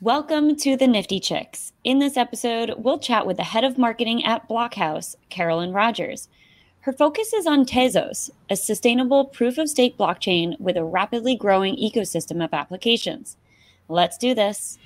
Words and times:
Welcome 0.00 0.54
to 0.58 0.76
the 0.76 0.86
Nifty 0.86 1.18
Chicks. 1.18 1.72
In 1.82 1.98
this 1.98 2.16
episode, 2.16 2.72
we'll 2.78 3.00
chat 3.00 3.26
with 3.26 3.36
the 3.36 3.42
head 3.42 3.64
of 3.64 3.76
marketing 3.76 4.24
at 4.24 4.48
Blokhaus, 4.48 5.16
Carolyn 5.28 5.72
Rogers. 5.72 6.28
Her 6.82 6.92
focus 6.92 7.32
is 7.32 7.48
on 7.48 7.66
Tezos, 7.66 8.30
a 8.48 8.54
sustainable 8.54 9.24
proof 9.24 9.58
of 9.58 9.68
stake 9.68 9.98
blockchain 9.98 10.54
with 10.60 10.76
a 10.76 10.84
rapidly 10.84 11.34
growing 11.34 11.74
ecosystem 11.74 12.44
of 12.44 12.54
applications. 12.54 13.36
Let's 13.88 14.16
do 14.16 14.36
this. 14.36 14.78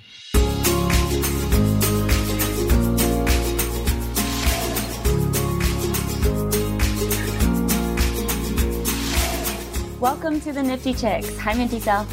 Welcome 10.01 10.41
to 10.41 10.55
the 10.55 10.63
Nifty 10.63 10.95
Chicks. 10.95 11.37
Hi, 11.37 11.53
Minty 11.53 11.81
Cell. 11.81 12.07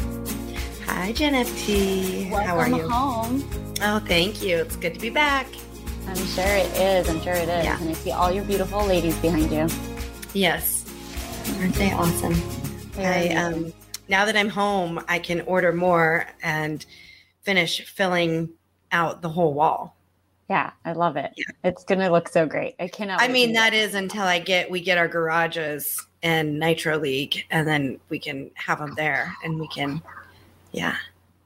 Hi, 1.00 1.12
Jen 1.12 1.32
FT. 1.32 2.30
Welcome 2.30 2.46
How 2.46 2.58
are 2.58 2.68
you? 2.68 2.86
home. 2.86 3.42
Oh, 3.80 4.00
thank 4.00 4.42
you. 4.42 4.58
It's 4.58 4.76
good 4.76 4.92
to 4.92 5.00
be 5.00 5.08
back. 5.08 5.46
I'm 6.06 6.14
sure 6.14 6.44
it 6.44 6.70
is. 6.76 7.08
I'm 7.08 7.22
sure 7.22 7.32
it 7.32 7.48
is. 7.48 7.64
Yeah. 7.64 7.80
And 7.80 7.88
I 7.88 7.94
see 7.94 8.10
all 8.10 8.30
your 8.30 8.44
beautiful 8.44 8.84
ladies 8.84 9.16
behind 9.16 9.50
you. 9.50 9.66
Yes. 10.34 10.84
Aren't 11.58 11.74
they 11.76 11.90
awesome? 11.90 12.34
I 12.34 13.02
Very 13.02 13.32
um 13.32 13.72
now 14.10 14.26
that 14.26 14.36
I'm 14.36 14.50
home, 14.50 15.02
I 15.08 15.20
can 15.20 15.40
order 15.42 15.72
more 15.72 16.26
and 16.42 16.84
finish 17.40 17.80
filling 17.86 18.50
out 18.92 19.22
the 19.22 19.30
whole 19.30 19.54
wall. 19.54 19.96
Yeah, 20.50 20.70
I 20.84 20.92
love 20.92 21.16
it. 21.16 21.32
Yeah. 21.34 21.44
It's 21.64 21.82
gonna 21.82 22.10
look 22.10 22.28
so 22.28 22.44
great. 22.44 22.74
I 22.78 22.88
cannot. 22.88 23.22
I 23.22 23.28
mean, 23.28 23.54
that 23.54 23.72
is 23.72 23.94
until 23.94 24.24
I 24.24 24.38
get 24.38 24.70
we 24.70 24.82
get 24.82 24.98
our 24.98 25.08
garages 25.08 26.06
and 26.22 26.58
Nitro 26.58 26.98
League, 26.98 27.46
and 27.50 27.66
then 27.66 27.98
we 28.10 28.18
can 28.18 28.50
have 28.52 28.80
them 28.80 28.94
there, 28.96 29.34
and 29.42 29.58
we 29.58 29.66
can, 29.68 30.02
yeah, 30.72 30.96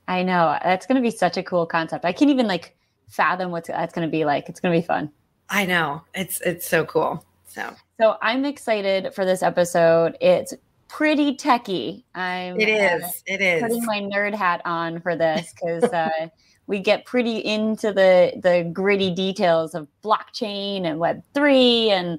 I 0.09 0.23
know 0.23 0.59
that's 0.63 0.87
gonna 0.87 1.01
be 1.01 1.11
such 1.11 1.37
a 1.37 1.43
cool 1.43 1.67
concept. 1.67 2.05
I 2.05 2.13
can't 2.13 2.31
even 2.31 2.47
like 2.47 2.77
fathom 3.09 3.51
what 3.51 3.65
that's 3.65 3.93
gonna 3.93 4.09
be 4.09 4.25
like. 4.25 4.49
It's 4.49 4.61
gonna 4.61 4.75
be 4.75 4.83
fun. 4.83 5.11
I 5.51 5.67
know 5.67 6.03
it's 6.15 6.41
it's 6.41 6.67
so 6.67 6.85
cool. 6.85 7.25
So 7.47 7.75
So 8.01 8.17
I'm 8.23 8.45
excited 8.45 9.15
for 9.15 9.25
this 9.25 9.43
episode. 9.43 10.17
It's 10.21 10.55
pretty 10.89 11.35
techy. 11.35 12.05
I'm 12.15 12.59
It 12.61 12.69
is. 12.69 13.03
Uh, 13.03 13.09
it 13.27 13.41
is. 13.41 13.63
putting 13.63 13.85
my 13.85 14.01
nerd 14.01 14.35
hat 14.35 14.63
on 14.65 15.01
for 15.01 15.17
this 15.17 15.53
because 15.53 15.85
uh, 15.85 16.29
we 16.67 16.81
get 16.81 17.05
pretty 17.05 17.39
into 17.39 17.93
the 17.93 18.33
the 18.43 18.69
gritty 18.73 19.11
details 19.11 19.75
of 19.75 19.89
blockchain 20.03 20.85
and 20.85 20.99
Web 20.99 21.23
three 21.35 21.91
and 21.91 22.19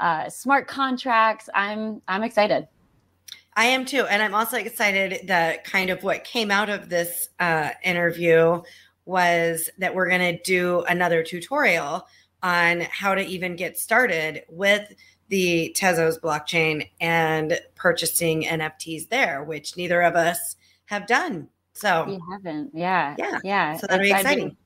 uh, 0.00 0.28
smart 0.28 0.68
contracts. 0.68 1.48
I'm 1.54 2.02
I'm 2.08 2.22
excited. 2.22 2.68
I 3.54 3.66
am 3.66 3.84
too. 3.84 4.04
And 4.06 4.22
I'm 4.22 4.34
also 4.34 4.56
excited 4.56 5.26
that 5.28 5.64
kind 5.64 5.90
of 5.90 6.02
what 6.02 6.24
came 6.24 6.50
out 6.50 6.70
of 6.70 6.88
this 6.88 7.28
uh, 7.38 7.70
interview 7.84 8.62
was 9.04 9.68
that 9.78 9.94
we're 9.94 10.08
going 10.08 10.36
to 10.36 10.42
do 10.42 10.82
another 10.88 11.22
tutorial 11.22 12.06
on 12.42 12.80
how 12.90 13.14
to 13.14 13.22
even 13.24 13.56
get 13.56 13.78
started 13.78 14.42
with 14.48 14.92
the 15.28 15.74
Tezos 15.78 16.20
blockchain 16.20 16.88
and 17.00 17.58
purchasing 17.74 18.42
NFTs 18.44 19.08
there, 19.08 19.44
which 19.44 19.76
neither 19.76 20.02
of 20.02 20.14
us 20.14 20.56
have 20.86 21.06
done. 21.06 21.48
So, 21.74 22.04
We 22.06 22.18
haven't. 22.30 22.70
Yeah. 22.74 23.14
Yeah. 23.18 23.38
Yeah. 23.42 23.76
so 23.76 23.86
that'll 23.86 24.02
be 24.02 24.08
It's- 24.10 24.20
exciting. 24.20 24.56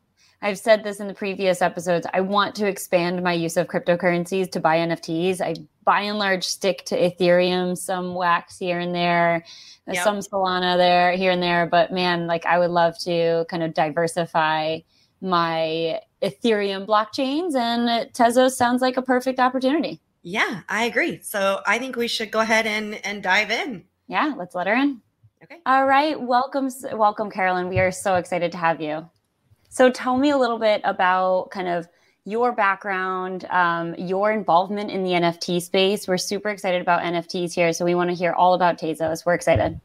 I've 0.43 0.59
said 0.59 0.85
this 0.85 1.01
in 1.01 1.09
the 1.09 1.15
previous 1.15 1.63
episodes. 1.63 2.07
I 2.13 2.21
want 2.21 2.55
to 2.57 2.67
expand 2.67 3.23
my 3.23 3.33
use 3.33 3.57
of 3.57 3.69
cryptocurrencies 3.69 4.51
to 4.53 4.61
buy 4.61 4.79
NFTs. 4.79 5.41
I 5.41 5.55
by 5.85 6.01
and 6.03 6.19
large 6.19 6.45
stick 6.45 6.85
to 6.87 6.97
Ethereum, 6.99 7.77
some 7.79 8.15
wax 8.15 8.59
here 8.59 8.81
and 8.81 8.95
there, 8.95 9.45
Yep. 9.87 10.03
some 10.03 10.19
Solana 10.19 10.77
there, 10.77 11.13
here 11.13 11.31
and 11.31 11.41
there. 11.43 11.67
But 11.67 11.93
man, 11.93 12.27
like 12.27 12.45
I 12.45 12.59
would 12.59 12.71
love 12.71 12.99
to 13.01 13.47
kind 13.49 13.63
of 13.63 13.73
diversify 13.73 14.81
my 15.21 16.01
Ethereum 16.23 16.87
blockchains, 16.87 17.55
and 17.55 18.13
Tezos 18.13 18.53
sounds 18.53 18.83
like 18.83 18.97
a 18.97 19.03
perfect 19.03 19.39
opportunity. 19.39 20.01
Yeah, 20.23 20.63
I 20.69 20.85
agree. 20.85 21.21
So 21.23 21.61
I 21.67 21.79
think 21.79 21.95
we 21.97 22.09
should 22.09 22.33
go 22.33 22.41
ahead 22.41 22.67
and, 22.67 22.95
and 23.07 23.23
dive 23.23 23.51
in. 23.51 23.85
Yeah, 24.09 24.35
let's 24.37 24.55
let 24.55 24.67
her 24.67 24.75
in. 24.75 25.01
Okay. 25.45 25.59
All 25.67 25.87
right, 25.87 26.21
welcome, 26.21 26.69
welcome, 26.93 27.31
Carolyn. 27.31 27.69
We 27.69 27.79
are 27.79 27.93
so 27.93 28.17
excited 28.17 28.51
to 28.53 28.59
have 28.59 28.81
you. 28.81 29.09
So, 29.69 29.91
tell 29.91 30.17
me 30.17 30.31
a 30.31 30.39
little 30.39 30.59
bit 30.59 30.81
about 30.85 31.51
kind 31.51 31.69
of 31.69 31.89
your 32.25 32.53
background, 32.53 33.47
um, 33.51 33.95
your 33.97 34.33
involvement 34.33 34.91
in 34.91 35.05
the 35.05 35.11
NFT 35.11 35.63
space. 35.63 36.09
We're 36.09 36.19
super 36.19 36.51
excited 36.51 36.83
about 36.83 37.03
NFTs 37.03 37.55
here, 37.55 37.73
so 37.73 37.85
we 37.85 37.95
want 37.95 38.11
to 38.11 38.17
hear 38.17 38.33
all 38.33 38.55
about 38.55 38.79
Tezos. 38.79 39.25
We're 39.25 39.35
excited. 39.35 39.81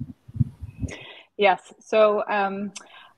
Yes. 1.38 1.74
So 1.80 2.24
um, 2.28 2.72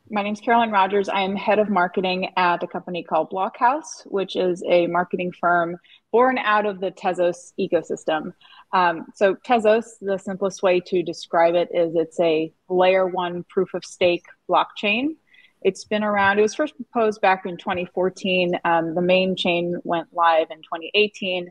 my 0.10 0.24
name 0.24 0.34
is 0.34 0.42
Carolyn 0.42 0.72
Rogers. 0.72 1.08
I 1.08 1.22
am 1.22 1.36
head 1.36 1.58
of 1.58 1.70
marketing 1.70 2.30
at 2.36 2.62
a 2.64 2.68
company 2.68 3.04
called 3.04 3.32
Blokhaus, 3.32 4.06
which 4.06 4.36
is 4.36 4.62
a 4.68 4.88
marketing 4.88 5.32
firm 5.40 5.78
born 6.12 6.38
out 6.38 6.66
of 6.66 6.80
the 6.82 6.92
Tezos 6.92 7.54
ecosystem. 7.60 8.34
Um, 8.74 9.08
so 9.16 9.36
Tezos, 9.36 9.86
the 10.02 10.18
simplest 10.18 10.62
way 10.64 10.82
to 10.82 11.02
describe 11.02 11.56
it 11.56 11.70
is 11.74 11.96
it's 11.96 12.20
a 12.20 12.54
layer 12.70 13.08
one 13.08 13.46
proof 13.50 13.74
of 13.74 13.86
stake 13.86 14.26
blockchain. 14.50 15.16
It's 15.64 15.86
been 15.86 16.04
around. 16.04 16.40
It 16.40 16.42
was 16.42 16.56
first 16.56 16.76
proposed 16.76 17.22
back 17.22 17.46
in 17.46 17.58
2014. 17.58 18.60
Um, 18.66 18.96
the 18.96 19.02
main 19.02 19.36
chain 19.36 19.80
went 19.84 20.08
live 20.14 20.48
in 20.52 20.58
2018. 20.58 21.50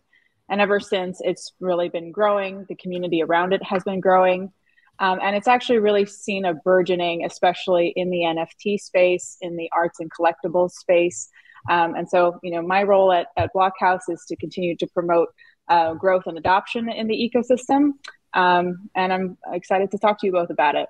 And 0.48 0.60
ever 0.60 0.80
since, 0.80 1.20
it's 1.22 1.52
really 1.60 1.88
been 1.88 2.12
growing. 2.12 2.66
The 2.68 2.74
community 2.74 3.22
around 3.22 3.52
it 3.52 3.62
has 3.62 3.82
been 3.84 4.00
growing. 4.00 4.52
Um, 4.98 5.18
and 5.22 5.34
it's 5.34 5.48
actually 5.48 5.78
really 5.78 6.04
seen 6.04 6.44
a 6.44 6.54
burgeoning, 6.54 7.24
especially 7.24 7.92
in 7.96 8.10
the 8.10 8.18
NFT 8.18 8.78
space, 8.78 9.38
in 9.40 9.56
the 9.56 9.70
arts 9.74 9.98
and 9.98 10.10
collectibles 10.12 10.72
space. 10.72 11.30
Um, 11.70 11.94
and 11.94 12.08
so, 12.08 12.38
you 12.42 12.50
know, 12.52 12.62
my 12.62 12.82
role 12.82 13.12
at, 13.12 13.28
at 13.36 13.50
Blokhaus 13.54 14.00
is 14.08 14.24
to 14.28 14.36
continue 14.36 14.76
to 14.76 14.86
promote 14.88 15.28
uh, 15.68 15.94
growth 15.94 16.24
and 16.26 16.36
adoption 16.36 16.90
in 16.90 17.06
the 17.06 17.14
ecosystem. 17.14 17.92
Um, 18.34 18.90
and 18.94 19.12
I'm 19.12 19.38
excited 19.52 19.90
to 19.92 19.98
talk 19.98 20.20
to 20.20 20.26
you 20.26 20.32
both 20.32 20.50
about 20.50 20.74
it. 20.74 20.88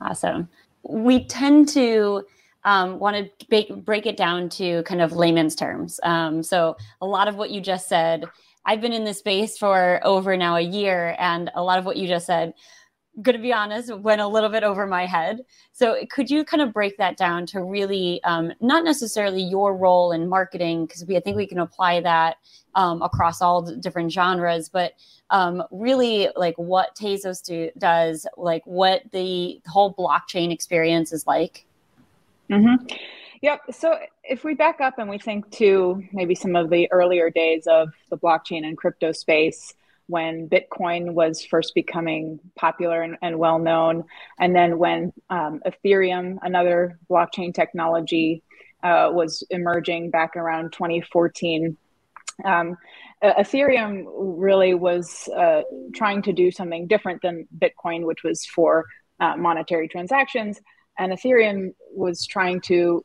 Awesome. 0.00 0.48
We 0.82 1.24
tend 1.24 1.68
to 1.70 2.24
um, 2.64 2.98
want 2.98 3.16
to 3.16 3.46
break, 3.46 3.84
break 3.84 4.06
it 4.06 4.16
down 4.16 4.48
to 4.50 4.82
kind 4.84 5.00
of 5.00 5.12
layman's 5.12 5.54
terms. 5.54 5.98
Um, 6.02 6.42
so, 6.42 6.76
a 7.00 7.06
lot 7.06 7.28
of 7.28 7.36
what 7.36 7.50
you 7.50 7.60
just 7.60 7.88
said, 7.88 8.24
I've 8.64 8.80
been 8.80 8.92
in 8.92 9.04
this 9.04 9.18
space 9.18 9.58
for 9.58 10.00
over 10.04 10.36
now 10.36 10.56
a 10.56 10.60
year, 10.60 11.16
and 11.18 11.50
a 11.54 11.62
lot 11.62 11.78
of 11.78 11.84
what 11.84 11.96
you 11.96 12.06
just 12.06 12.26
said, 12.26 12.54
going 13.20 13.36
to 13.36 13.42
be 13.42 13.52
honest, 13.52 13.94
went 13.98 14.20
a 14.20 14.26
little 14.26 14.48
bit 14.48 14.62
over 14.62 14.86
my 14.86 15.06
head. 15.06 15.40
So, 15.72 15.96
could 16.10 16.30
you 16.30 16.44
kind 16.44 16.62
of 16.62 16.72
break 16.72 16.96
that 16.98 17.16
down 17.16 17.46
to 17.46 17.62
really 17.62 18.22
um, 18.24 18.52
not 18.60 18.84
necessarily 18.84 19.42
your 19.42 19.76
role 19.76 20.12
in 20.12 20.28
marketing, 20.28 20.86
because 20.86 21.04
we 21.04 21.16
I 21.16 21.20
think 21.20 21.36
we 21.36 21.46
can 21.46 21.58
apply 21.58 22.00
that 22.02 22.36
um, 22.74 23.02
across 23.02 23.42
all 23.42 23.62
different 23.62 24.12
genres, 24.12 24.68
but 24.68 24.92
um, 25.30 25.62
really 25.70 26.28
like 26.36 26.54
what 26.56 26.94
Tezos 26.94 27.42
do, 27.42 27.70
does, 27.78 28.26
like 28.36 28.62
what 28.66 29.02
the 29.12 29.60
whole 29.66 29.94
blockchain 29.94 30.52
experience 30.52 31.12
is 31.12 31.26
like. 31.26 31.66
Mm-hmm. 32.52 32.86
Yep. 33.42 33.60
So 33.72 33.98
if 34.22 34.44
we 34.44 34.54
back 34.54 34.80
up 34.80 34.98
and 34.98 35.10
we 35.10 35.18
think 35.18 35.50
to 35.52 36.02
maybe 36.12 36.34
some 36.34 36.54
of 36.54 36.70
the 36.70 36.90
earlier 36.92 37.28
days 37.30 37.66
of 37.66 37.88
the 38.10 38.16
blockchain 38.16 38.64
and 38.64 38.76
crypto 38.76 39.12
space, 39.12 39.74
when 40.06 40.48
Bitcoin 40.48 41.14
was 41.14 41.44
first 41.44 41.74
becoming 41.74 42.38
popular 42.54 43.02
and, 43.02 43.16
and 43.22 43.38
well 43.38 43.58
known, 43.58 44.04
and 44.38 44.54
then 44.54 44.78
when 44.78 45.12
um, 45.30 45.60
Ethereum, 45.66 46.38
another 46.42 46.98
blockchain 47.10 47.54
technology, 47.54 48.42
uh, 48.82 49.08
was 49.12 49.42
emerging 49.50 50.10
back 50.10 50.36
around 50.36 50.72
2014. 50.72 51.76
Um, 52.44 52.76
Ethereum 53.22 54.04
really 54.06 54.74
was 54.74 55.28
uh, 55.36 55.62
trying 55.94 56.22
to 56.22 56.32
do 56.32 56.50
something 56.50 56.88
different 56.88 57.22
than 57.22 57.46
Bitcoin, 57.56 58.04
which 58.04 58.24
was 58.24 58.44
for 58.44 58.86
uh, 59.20 59.36
monetary 59.36 59.88
transactions. 59.88 60.60
And 60.98 61.12
Ethereum 61.12 61.74
was 61.94 62.26
trying 62.26 62.60
to 62.62 63.04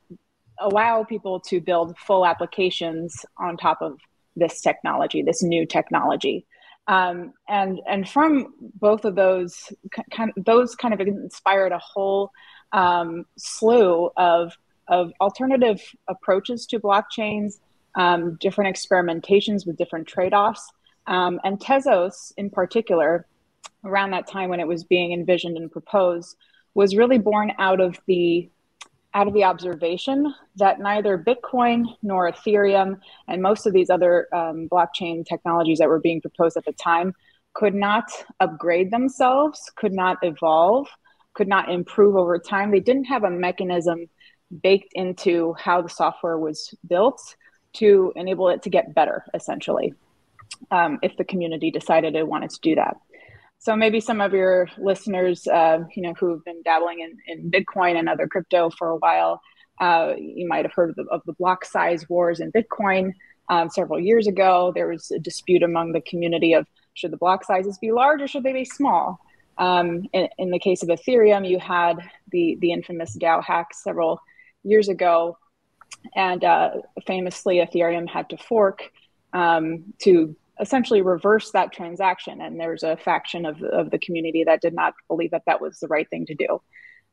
allow 0.60 1.04
people 1.04 1.40
to 1.40 1.62
build 1.62 1.98
full 1.98 2.26
applications 2.26 3.26
on 3.38 3.58
top 3.58 3.82
of 3.82 4.00
this 4.36 4.62
technology, 4.62 5.22
this 5.22 5.44
new 5.44 5.66
technology. 5.66 6.46
Um, 6.88 7.34
and 7.50 7.82
and 7.88 8.08
from 8.08 8.54
both 8.60 9.04
of 9.04 9.16
those 9.16 9.74
kind 10.12 10.32
of, 10.36 10.46
those 10.46 10.76
kind 10.76 10.94
of 10.94 11.02
inspired 11.02 11.74
a 11.74 11.80
whole 11.80 12.32
um, 12.72 13.26
slew 13.38 14.10
of 14.16 14.54
of 14.88 15.12
alternative 15.20 15.82
approaches 16.08 16.66
to 16.68 16.80
blockchains, 16.80 17.60
um, 17.96 18.38
different 18.40 18.74
experimentations 18.74 19.68
with 19.68 19.76
different 19.78 20.08
trade 20.08 20.34
offs, 20.34 20.66
um, 21.08 21.42
and 21.44 21.60
Tezos 21.60 22.32
in 22.38 22.50
particular, 22.50 23.26
around 23.84 24.12
that 24.12 24.28
time 24.28 24.50
when 24.50 24.62
it 24.62 24.68
was 24.68 24.86
being 24.86 25.12
envisioned 25.12 25.58
and 25.58 25.70
proposed, 25.70 26.38
was 26.78 26.96
really 26.96 27.18
born 27.18 27.52
out 27.58 27.82
of 27.82 28.00
the 28.06 28.48
out 29.16 29.28
of 29.28 29.34
the 29.34 29.44
observation 29.44 30.32
that 30.58 30.80
neither 30.80 31.18
Bitcoin 31.18 31.86
nor 32.04 32.32
Ethereum 32.32 33.00
and 33.28 33.42
most 33.42 33.66
of 33.66 33.74
these 33.74 33.90
other 33.90 34.28
um, 34.32 34.70
blockchain 34.72 35.26
technologies 35.26 35.80
that 35.80 35.90
were 35.90 36.00
being 36.00 36.22
proposed 36.22 36.56
at 36.56 36.66
the 36.66 36.74
time 36.74 37.16
could 37.56 37.74
not 37.74 38.04
upgrade 38.40 38.92
themselves, 38.92 39.72
could 39.76 39.92
not 39.92 40.18
evolve, 40.22 40.88
could 41.34 41.48
not 41.48 41.72
improve 41.72 42.16
over 42.16 42.38
time. 42.38 42.70
They 42.70 42.80
didn't 42.80 43.06
have 43.06 43.24
a 43.24 43.32
mechanism 43.32 44.06
baked 44.62 44.92
into 44.94 45.56
how 45.58 45.82
the 45.82 45.90
software 45.90 46.38
was 46.38 46.76
built 46.88 47.20
to 47.74 48.14
enable 48.16 48.50
it 48.50 48.62
to 48.62 48.70
get 48.70 48.94
better, 48.94 49.26
essentially, 49.34 49.96
um, 50.70 51.00
if 51.02 51.18
the 51.18 51.26
community 51.26 51.72
decided 51.72 52.16
it 52.16 52.28
wanted 52.28 52.52
to 52.52 52.60
do 52.62 52.76
that. 52.76 52.98
So 53.60 53.76
maybe 53.76 54.00
some 54.00 54.22
of 54.22 54.34
your 54.34 54.70
listeners, 54.78 55.48
uh, 55.48 55.80
you 55.96 56.04
know, 56.04 56.14
who've 56.14 56.44
been 56.46 56.62
dabbling 56.64 57.00
in, 57.00 57.18
in 57.28 57.52
Bitcoin 57.52 57.98
and 57.98 58.08
other 58.08 58.28
crypto 58.28 58.70
for 58.70 58.90
a 58.90 58.98
while, 58.98 59.42
uh, 59.80 60.14
you 60.18 60.48
might 60.48 60.66
have 60.66 60.74
heard 60.74 60.92
of 60.92 60.96
the, 60.96 61.06
of 61.12 61.22
the, 61.26 61.34
block 61.34 61.66
size 61.66 62.08
wars 62.10 62.40
in 62.40 62.52
Bitcoin. 62.52 63.12
Um, 63.50 63.70
several 63.70 64.00
years 64.00 64.28
ago, 64.28 64.72
there 64.76 64.88
was 64.88 65.12
a 65.12 65.20
dispute 65.20 65.64
among 65.64 65.92
the 65.92 66.02
community 66.02 66.54
of 66.54 66.66
should 66.94 67.12
the 67.12 67.18
block 67.18 67.46
sizes 67.46 67.78
be 67.78 67.92
large 67.92 68.22
or 68.22 68.28
should 68.28 68.44
they 68.44 68.54
be 68.54 68.66
small? 68.66 69.20
Um, 69.58 70.04
in, 70.14 70.28
in, 70.38 70.52
the 70.52 70.60
case 70.60 70.84
of 70.84 70.90
Ethereum, 70.90 71.48
you 71.48 71.60
had 71.60 71.98
the 72.32 72.58
the 72.60 72.72
infamous 72.72 73.18
DAO 73.18 73.44
hack 73.44 73.68
several 73.74 74.20
years 74.64 74.88
ago, 74.88 75.38
and 76.16 76.44
uh, 76.44 76.70
famously, 77.06 77.58
Ethereum 77.58 78.08
had 78.08 78.30
to 78.30 78.38
fork 78.38 78.92
um, 79.34 79.94
to 80.00 80.36
essentially 80.60 81.02
reverse 81.02 81.52
that 81.52 81.72
transaction. 81.72 82.42
And 82.42 82.60
there's 82.60 82.84
a 82.84 82.98
faction 82.98 83.46
of, 83.46 83.62
of 83.64 83.92
the 83.92 84.00
community 84.00 84.44
that 84.44 84.62
did 84.62 84.74
not 84.74 84.94
believe 85.08 85.32
that 85.32 85.44
that 85.46 85.62
was 85.62 85.80
the 85.80 85.88
right 85.88 86.10
thing 86.10 86.26
to 86.28 86.36
do. 86.36 86.62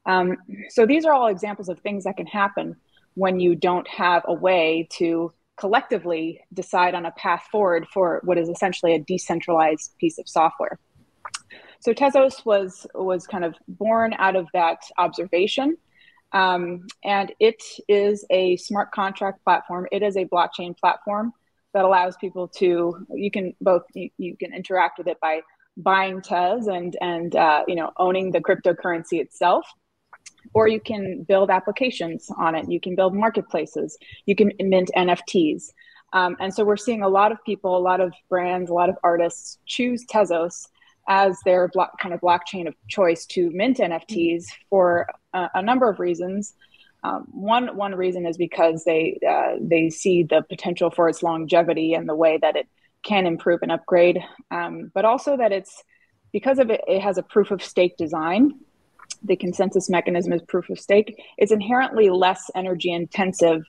Um, 0.06 0.36
so 0.70 0.86
these 0.86 1.04
are 1.04 1.12
all 1.12 1.28
examples 1.28 1.68
of 1.68 1.80
things 1.80 2.04
that 2.04 2.16
can 2.16 2.26
happen 2.26 2.76
when 3.14 3.40
you 3.40 3.54
don't 3.54 3.88
have 3.88 4.22
a 4.26 4.34
way 4.34 4.88
to 4.92 5.32
collectively 5.56 6.40
decide 6.52 6.94
on 6.94 7.06
a 7.06 7.12
path 7.12 7.44
forward 7.50 7.86
for 7.92 8.20
what 8.24 8.38
is 8.38 8.48
essentially 8.48 8.94
a 8.94 8.98
decentralized 8.98 9.94
piece 9.98 10.18
of 10.18 10.28
software. 10.28 10.78
So 11.80 11.92
Tezos 11.92 12.44
was 12.44 12.86
was 12.94 13.26
kind 13.26 13.44
of 13.44 13.54
born 13.68 14.14
out 14.18 14.36
of 14.36 14.46
that 14.54 14.78
observation, 14.96 15.76
um, 16.32 16.86
and 17.04 17.32
it 17.38 17.62
is 17.88 18.24
a 18.30 18.56
smart 18.56 18.90
contract 18.90 19.44
platform. 19.44 19.86
It 19.92 20.02
is 20.02 20.16
a 20.16 20.24
blockchain 20.24 20.76
platform 20.76 21.32
that 21.74 21.84
allows 21.84 22.16
people 22.16 22.48
to 22.48 23.06
you 23.10 23.30
can 23.30 23.54
both 23.60 23.82
you, 23.94 24.08
you 24.16 24.36
can 24.36 24.54
interact 24.54 24.96
with 24.96 25.08
it 25.08 25.18
by 25.20 25.40
buying 25.76 26.22
Tez 26.22 26.68
and 26.68 26.96
and 27.00 27.36
uh, 27.36 27.64
you 27.68 27.74
know 27.74 27.90
owning 27.98 28.30
the 28.30 28.40
cryptocurrency 28.40 29.20
itself, 29.20 29.66
or 30.54 30.68
you 30.68 30.80
can 30.80 31.24
build 31.24 31.50
applications 31.50 32.30
on 32.38 32.54
it. 32.54 32.70
You 32.70 32.80
can 32.80 32.94
build 32.94 33.14
marketplaces. 33.14 33.98
You 34.24 34.36
can 34.36 34.52
mint 34.60 34.90
NFTs. 34.96 35.64
Um, 36.12 36.36
and 36.38 36.54
so 36.54 36.64
we're 36.64 36.76
seeing 36.76 37.02
a 37.02 37.08
lot 37.08 37.32
of 37.32 37.38
people, 37.44 37.76
a 37.76 37.78
lot 37.78 38.00
of 38.00 38.14
brands, 38.28 38.70
a 38.70 38.74
lot 38.74 38.88
of 38.88 38.96
artists 39.02 39.58
choose 39.66 40.06
Tezos 40.06 40.68
as 41.08 41.36
their 41.44 41.68
block, 41.68 41.98
kind 41.98 42.14
of 42.14 42.20
blockchain 42.20 42.68
of 42.68 42.74
choice 42.88 43.26
to 43.26 43.50
mint 43.50 43.78
NFTs 43.78 44.44
for 44.70 45.08
a, 45.32 45.48
a 45.54 45.62
number 45.62 45.90
of 45.90 45.98
reasons. 45.98 46.54
Um, 47.04 47.26
one 47.30 47.76
one 47.76 47.94
reason 47.94 48.26
is 48.26 48.38
because 48.38 48.84
they 48.84 49.18
uh, 49.28 49.56
they 49.60 49.90
see 49.90 50.22
the 50.22 50.42
potential 50.48 50.90
for 50.90 51.08
its 51.08 51.22
longevity 51.22 51.92
and 51.92 52.08
the 52.08 52.14
way 52.14 52.38
that 52.38 52.56
it 52.56 52.66
can 53.04 53.26
improve 53.26 53.60
and 53.62 53.70
upgrade, 53.70 54.18
um, 54.50 54.90
but 54.94 55.04
also 55.04 55.36
that 55.36 55.52
it's 55.52 55.84
because 56.32 56.58
of 56.58 56.70
it, 56.70 56.80
it 56.88 57.00
has 57.00 57.18
a 57.18 57.22
proof 57.22 57.50
of 57.50 57.62
stake 57.62 57.96
design. 57.98 58.58
The 59.22 59.36
consensus 59.36 59.90
mechanism 59.90 60.32
is 60.32 60.42
proof 60.42 60.70
of 60.70 60.80
stake. 60.80 61.22
It's 61.36 61.52
inherently 61.52 62.08
less 62.08 62.50
energy 62.54 62.90
intensive 62.90 63.62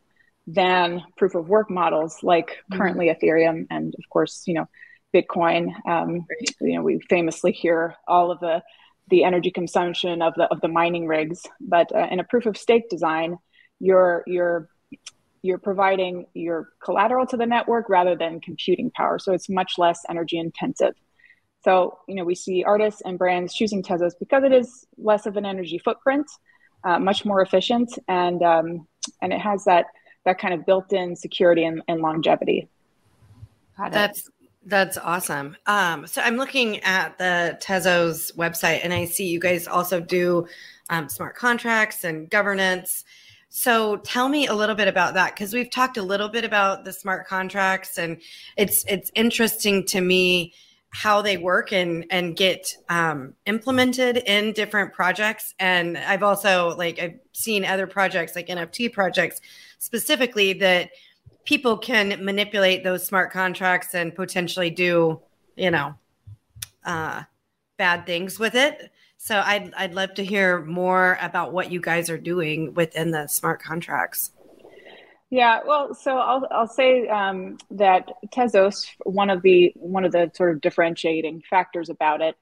than 0.48 1.04
proof 1.18 1.36
of 1.36 1.50
work 1.50 1.70
models 1.70 2.20
like 2.24 2.48
mm-hmm. 2.48 2.78
currently 2.78 3.08
Ethereum 3.08 3.68
and 3.70 3.94
of 3.98 4.10
course 4.10 4.44
you 4.46 4.54
know 4.54 4.68
Bitcoin. 5.14 5.74
Um, 5.86 6.26
you 6.62 6.76
know 6.76 6.84
we 6.84 7.02
famously 7.10 7.52
hear 7.52 7.96
all 8.08 8.32
of 8.32 8.40
the 8.40 8.64
the 9.10 9.24
energy 9.24 9.52
consumption 9.52 10.22
of 10.22 10.34
the 10.36 10.46
of 10.46 10.62
the 10.62 10.68
mining 10.68 11.08
rigs. 11.08 11.44
But 11.62 11.94
uh, 11.96 12.08
in 12.12 12.20
a 12.20 12.24
proof 12.24 12.46
of 12.46 12.58
stake 12.58 12.90
design, 12.90 13.38
you're 13.80 14.24
you're 14.26 14.70
you're 15.42 15.60
providing 15.60 16.26
your 16.34 16.70
collateral 16.84 17.28
to 17.28 17.38
the 17.38 17.46
network 17.46 17.88
rather 17.88 18.16
than 18.16 18.42
computing 18.42 18.90
power. 18.92 19.20
So 19.20 19.32
it's 19.32 19.48
much 19.48 19.74
less 19.78 20.02
energy 20.10 20.38
intensive. 20.38 20.96
So 21.64 22.00
you 22.08 22.16
know 22.16 22.24
we 22.24 22.36
see 22.36 22.64
artists 22.64 23.02
and 23.06 23.18
brands 23.18 23.54
choosing 23.54 23.84
Tezos 23.84 24.14
because 24.20 24.44
it 24.44 24.54
is 24.54 24.86
less 24.98 25.26
of 25.26 25.38
an 25.38 25.46
energy 25.46 25.78
footprint, 25.78 26.28
uh, 26.84 27.00
much 27.00 27.26
more 27.26 27.42
efficient, 27.42 27.98
and 28.08 28.42
um, 28.42 28.88
and 29.22 29.34
it 29.34 29.40
has 29.40 29.66
that 29.66 29.88
that 30.26 30.40
kind 30.40 30.54
of 30.56 30.66
built-in 30.66 31.16
security 31.16 31.64
and, 31.64 31.84
and 31.88 32.02
longevity. 32.02 32.68
That's 33.92 34.30
that's 34.66 34.98
awesome. 34.98 35.56
Um, 35.68 36.08
so 36.08 36.22
I'm 36.22 36.38
looking 36.38 36.80
at 36.80 37.18
the 37.18 37.58
Tezos 37.62 38.36
website 38.36 38.82
and 38.84 38.94
I 38.94 39.06
see 39.06 39.28
you 39.28 39.40
guys 39.40 39.68
also 39.68 40.00
do 40.00 40.48
um, 40.90 41.08
smart 41.08 41.36
contracts 41.36 42.04
and 42.04 42.30
governance. 42.30 43.06
So 43.50 43.98
tell 43.98 44.28
me 44.28 44.48
a 44.48 44.54
little 44.54 44.76
bit 44.76 44.88
about 44.88 45.14
that 45.14 45.36
because 45.36 45.54
we've 45.54 45.70
talked 45.70 45.98
a 45.98 46.02
little 46.02 46.30
bit 46.30 46.44
about 46.44 46.84
the 46.84 46.92
smart 46.92 47.28
contracts 47.28 47.98
and 47.98 48.22
it's 48.58 48.84
it's 48.88 49.12
interesting 49.16 49.86
to 49.86 50.02
me 50.02 50.54
how 50.90 51.22
they 51.22 51.38
work 51.38 51.72
and 51.72 52.06
and 52.10 52.36
get 52.36 52.76
um, 52.90 53.34
implemented 53.46 54.18
in 54.18 54.52
different 54.54 54.94
projects. 54.94 55.54
And 55.60 55.98
I've 55.98 56.24
also 56.24 56.76
like 56.76 57.00
I've 57.00 57.20
seen 57.34 57.66
other 57.66 57.88
projects 57.88 58.36
like 58.36 58.48
NFT 58.48 58.92
projects 58.92 59.40
specifically 59.78 60.54
that 60.54 60.90
people 61.46 61.78
can 61.78 62.24
manipulate 62.24 62.84
those 62.84 63.06
smart 63.06 63.32
contracts 63.32 63.94
and 63.94 64.14
potentially 64.14 64.70
do, 64.70 65.22
you 65.56 65.72
know, 65.72 65.96
uh, 66.84 67.24
bad 67.78 68.06
things 68.06 68.40
with 68.40 68.56
it. 68.56 68.92
So 69.18 69.42
I'd 69.44 69.74
I'd 69.76 69.94
love 69.94 70.14
to 70.16 70.26
hear 70.26 70.62
more 70.64 71.18
about 71.22 71.54
what 71.54 71.72
you 71.72 71.80
guys 71.80 72.10
are 72.10 72.18
doing 72.18 72.74
within 72.74 73.12
the 73.12 73.28
smart 73.28 73.62
contracts. 73.62 74.32
Yeah, 75.30 75.62
well, 75.66 75.94
so 75.96 76.18
I'll 76.18 76.48
I'll 76.52 76.68
say 76.68 77.08
um, 77.08 77.58
that 77.72 78.10
Tezos 78.34 78.86
one 79.04 79.30
of 79.30 79.42
the 79.42 79.74
one 79.76 80.06
of 80.06 80.12
the 80.12 80.32
sort 80.36 80.52
of 80.54 80.62
differentiating 80.62 81.42
factors 81.50 81.90
about 81.90 82.22
it 82.22 82.36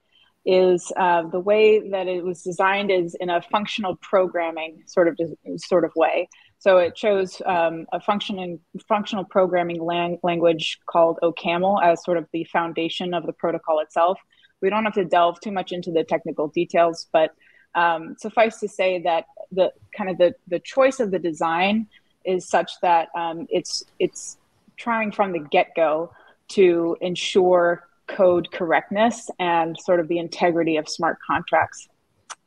is 0.44 0.92
uh, 0.96 1.22
the 1.28 1.40
way 1.40 1.88
that 1.88 2.06
it 2.06 2.22
was 2.22 2.42
designed 2.42 2.90
is 2.90 3.16
in 3.18 3.30
a 3.30 3.40
functional 3.40 3.96
programming 3.96 4.82
sort 4.86 5.08
of 5.08 5.18
sort 5.56 5.84
of 5.84 5.92
way. 5.96 6.28
So 6.64 6.78
it 6.78 6.94
chose 6.94 7.42
um, 7.44 7.84
a 7.92 8.00
functioning 8.00 8.58
functional 8.88 9.22
programming 9.22 9.84
lang- 9.84 10.18
language 10.22 10.80
called 10.86 11.18
OCaml 11.22 11.84
as 11.84 12.02
sort 12.02 12.16
of 12.16 12.26
the 12.32 12.44
foundation 12.44 13.12
of 13.12 13.26
the 13.26 13.34
protocol 13.34 13.80
itself. 13.80 14.18
We 14.62 14.70
don't 14.70 14.82
have 14.84 14.94
to 14.94 15.04
delve 15.04 15.38
too 15.42 15.52
much 15.52 15.72
into 15.72 15.90
the 15.90 16.04
technical 16.04 16.48
details, 16.48 17.06
but 17.12 17.34
um, 17.74 18.16
suffice 18.18 18.60
to 18.60 18.68
say 18.68 19.02
that 19.02 19.26
the 19.52 19.74
kind 19.94 20.08
of 20.08 20.16
the, 20.16 20.36
the 20.48 20.58
choice 20.58 21.00
of 21.00 21.10
the 21.10 21.18
design 21.18 21.86
is 22.24 22.48
such 22.48 22.80
that 22.80 23.08
um, 23.14 23.46
it's 23.50 23.84
it's 23.98 24.38
trying 24.78 25.12
from 25.12 25.32
the 25.32 25.40
get 25.40 25.74
go 25.76 26.14
to 26.48 26.96
ensure 27.02 27.86
code 28.06 28.50
correctness 28.52 29.28
and 29.38 29.78
sort 29.78 30.00
of 30.00 30.08
the 30.08 30.16
integrity 30.16 30.78
of 30.78 30.88
smart 30.88 31.18
contracts. 31.26 31.88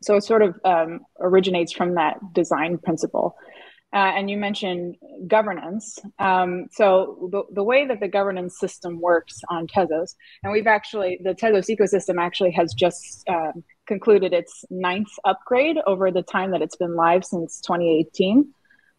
So 0.02 0.16
it 0.16 0.24
sort 0.24 0.42
of 0.42 0.60
um, 0.66 1.02
originates 1.20 1.72
from 1.72 1.94
that 1.96 2.18
design 2.34 2.80
principle. 2.80 3.38
Uh, 3.94 4.12
and 4.18 4.30
you 4.30 4.38
mentioned 4.38 4.98
governance. 5.28 5.98
Um, 6.20 6.68
so 6.72 7.30
the, 7.32 7.44
the 7.54 7.64
way 7.64 7.88
that 7.88 8.02
the 8.02 8.08
governance 8.10 8.60
system 8.60 9.00
works 9.00 9.40
on 9.50 9.66
Tezos, 9.66 10.16
and 10.44 10.52
we've 10.52 10.68
actually, 10.68 11.20
the 11.24 11.34
Tezos 11.34 11.74
ecosystem 11.74 12.20
actually 12.20 12.52
has 12.52 12.74
just 12.74 13.24
um, 13.30 13.64
concluded 13.88 14.34
its 14.34 14.66
ninth 14.70 15.08
upgrade 15.24 15.78
over 15.88 16.12
the 16.12 16.22
time 16.22 16.52
that 16.52 16.62
it's 16.62 16.76
been 16.76 16.96
live 16.96 17.24
since 17.24 17.62
2018, 17.62 18.54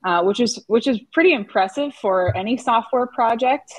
uh, 0.04 0.22
which 0.22 0.40
is 0.40 0.64
which 0.68 0.86
is 0.86 0.98
pretty 1.12 1.34
impressive 1.34 1.94
for 1.94 2.34
any 2.34 2.56
software 2.56 3.06
project. 3.06 3.70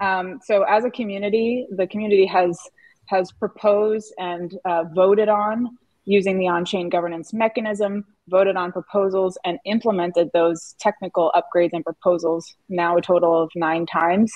Um, 0.00 0.38
so 0.44 0.62
as 0.62 0.84
a 0.84 0.90
community, 0.90 1.66
the 1.70 1.88
community 1.88 2.26
has 2.26 2.58
has 3.06 3.32
proposed 3.32 4.14
and 4.18 4.56
uh, 4.64 4.84
voted 4.94 5.28
on 5.28 5.76
using 6.04 6.38
the 6.38 6.48
on-chain 6.48 6.88
governance 6.88 7.32
mechanism 7.32 8.04
voted 8.28 8.56
on 8.56 8.72
proposals 8.72 9.36
and 9.44 9.58
implemented 9.64 10.30
those 10.32 10.74
technical 10.78 11.32
upgrades 11.34 11.70
and 11.72 11.84
proposals 11.84 12.54
now 12.68 12.96
a 12.96 13.02
total 13.02 13.42
of 13.42 13.50
nine 13.54 13.86
times. 13.86 14.32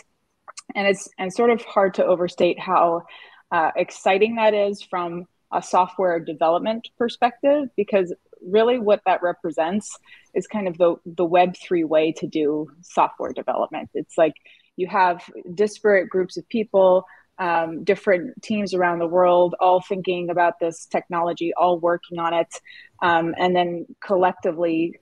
And 0.75 0.87
it's 0.87 1.09
and 1.19 1.33
sort 1.33 1.51
of 1.51 1.63
hard 1.63 1.95
to 1.95 2.05
overstate 2.05 2.59
how 2.59 3.03
uh, 3.51 3.71
exciting 3.77 4.37
that 4.37 4.55
is 4.55 4.83
from 4.83 5.27
a 5.53 5.63
software 5.63 6.19
development 6.19 6.89
perspective 6.99 7.69
because 7.77 8.13
really 8.43 8.79
what 8.79 9.01
that 9.07 9.23
represents 9.23 9.97
is 10.35 10.47
kind 10.47 10.69
of 10.69 10.77
the 10.79 10.97
the 11.07 11.27
web3 11.27 11.85
way 11.87 12.13
to 12.13 12.27
do 12.27 12.69
software 12.83 13.33
development. 13.33 13.91
It's 13.95 14.19
like 14.19 14.35
you 14.77 14.89
have 14.89 15.23
disparate 15.55 16.11
groups 16.11 16.37
of 16.37 16.49
people 16.49 17.07
um, 17.39 17.85
different 17.85 18.43
teams 18.43 18.75
around 18.75 18.99
the 18.99 19.07
world 19.07 19.55
all 19.61 19.81
thinking 19.81 20.31
about 20.31 20.59
this 20.61 20.87
technology, 20.87 21.53
all 21.55 21.79
working 21.79 22.19
on 22.19 22.35
it, 22.35 22.61
um, 23.03 23.35
and 23.39 23.55
then 23.55 23.87
collectively 24.01 24.95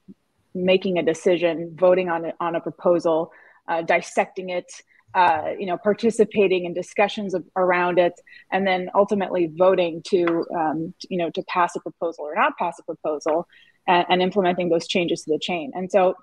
making 0.55 0.99
a 0.99 1.03
decision, 1.03 1.75
voting 1.75 2.09
on 2.09 2.25
it 2.25 2.35
on 2.41 2.55
a 2.55 2.61
proposal, 2.61 3.31
uh, 3.69 3.83
dissecting 3.83 4.51
it, 4.51 4.71
uh, 5.15 5.51
you 5.59 5.67
know, 5.67 5.77
participating 5.77 6.65
in 6.65 6.75
discussions 6.75 7.35
of, 7.35 7.45
around 7.57 7.99
it, 7.99 8.15
and 8.53 8.67
then 8.67 8.91
ultimately 8.95 9.51
voting 9.57 10.03
to, 10.05 10.45
um, 10.57 10.95
you 11.09 11.19
know, 11.19 11.31
to 11.31 11.43
pass 11.49 11.75
a 11.77 11.81
proposal 11.81 12.25
or 12.25 12.35
not 12.35 12.57
pass 12.59 12.79
a 12.79 12.83
proposal. 12.83 13.47
and, 13.87 14.07
and 14.09 14.23
implementing 14.23 14.69
those 14.69 14.87
changes 14.87 15.23
to 15.23 15.33
the 15.33 15.39
chain. 15.39 15.73
And 15.75 15.91
so, 15.91 16.15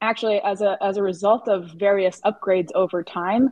actually, 0.00 0.40
as 0.40 0.60
a 0.60 0.76
as 0.82 0.96
a 0.96 1.02
result 1.02 1.48
of 1.48 1.70
various 1.72 2.20
upgrades 2.24 2.68
over 2.74 3.02
time, 3.02 3.50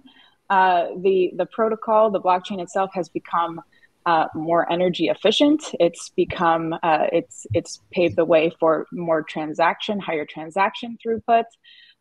uh, 0.53 0.89
the 0.99 1.33
the 1.37 1.47
protocol, 1.47 2.11
the 2.11 2.21
blockchain 2.21 2.61
itself, 2.61 2.91
has 2.93 3.09
become 3.09 3.59
uh, 4.05 4.27
more 4.35 4.71
energy 4.71 5.09
efficient. 5.09 5.63
It's 5.81 6.11
become 6.11 6.75
uh, 6.83 7.07
it's 7.11 7.47
it's 7.55 7.81
paved 7.91 8.17
the 8.17 8.27
way 8.27 8.53
for 8.61 8.87
more 8.93 9.23
transaction, 9.23 9.99
higher 9.99 10.27
transaction 10.27 10.99
throughput, 11.03 11.45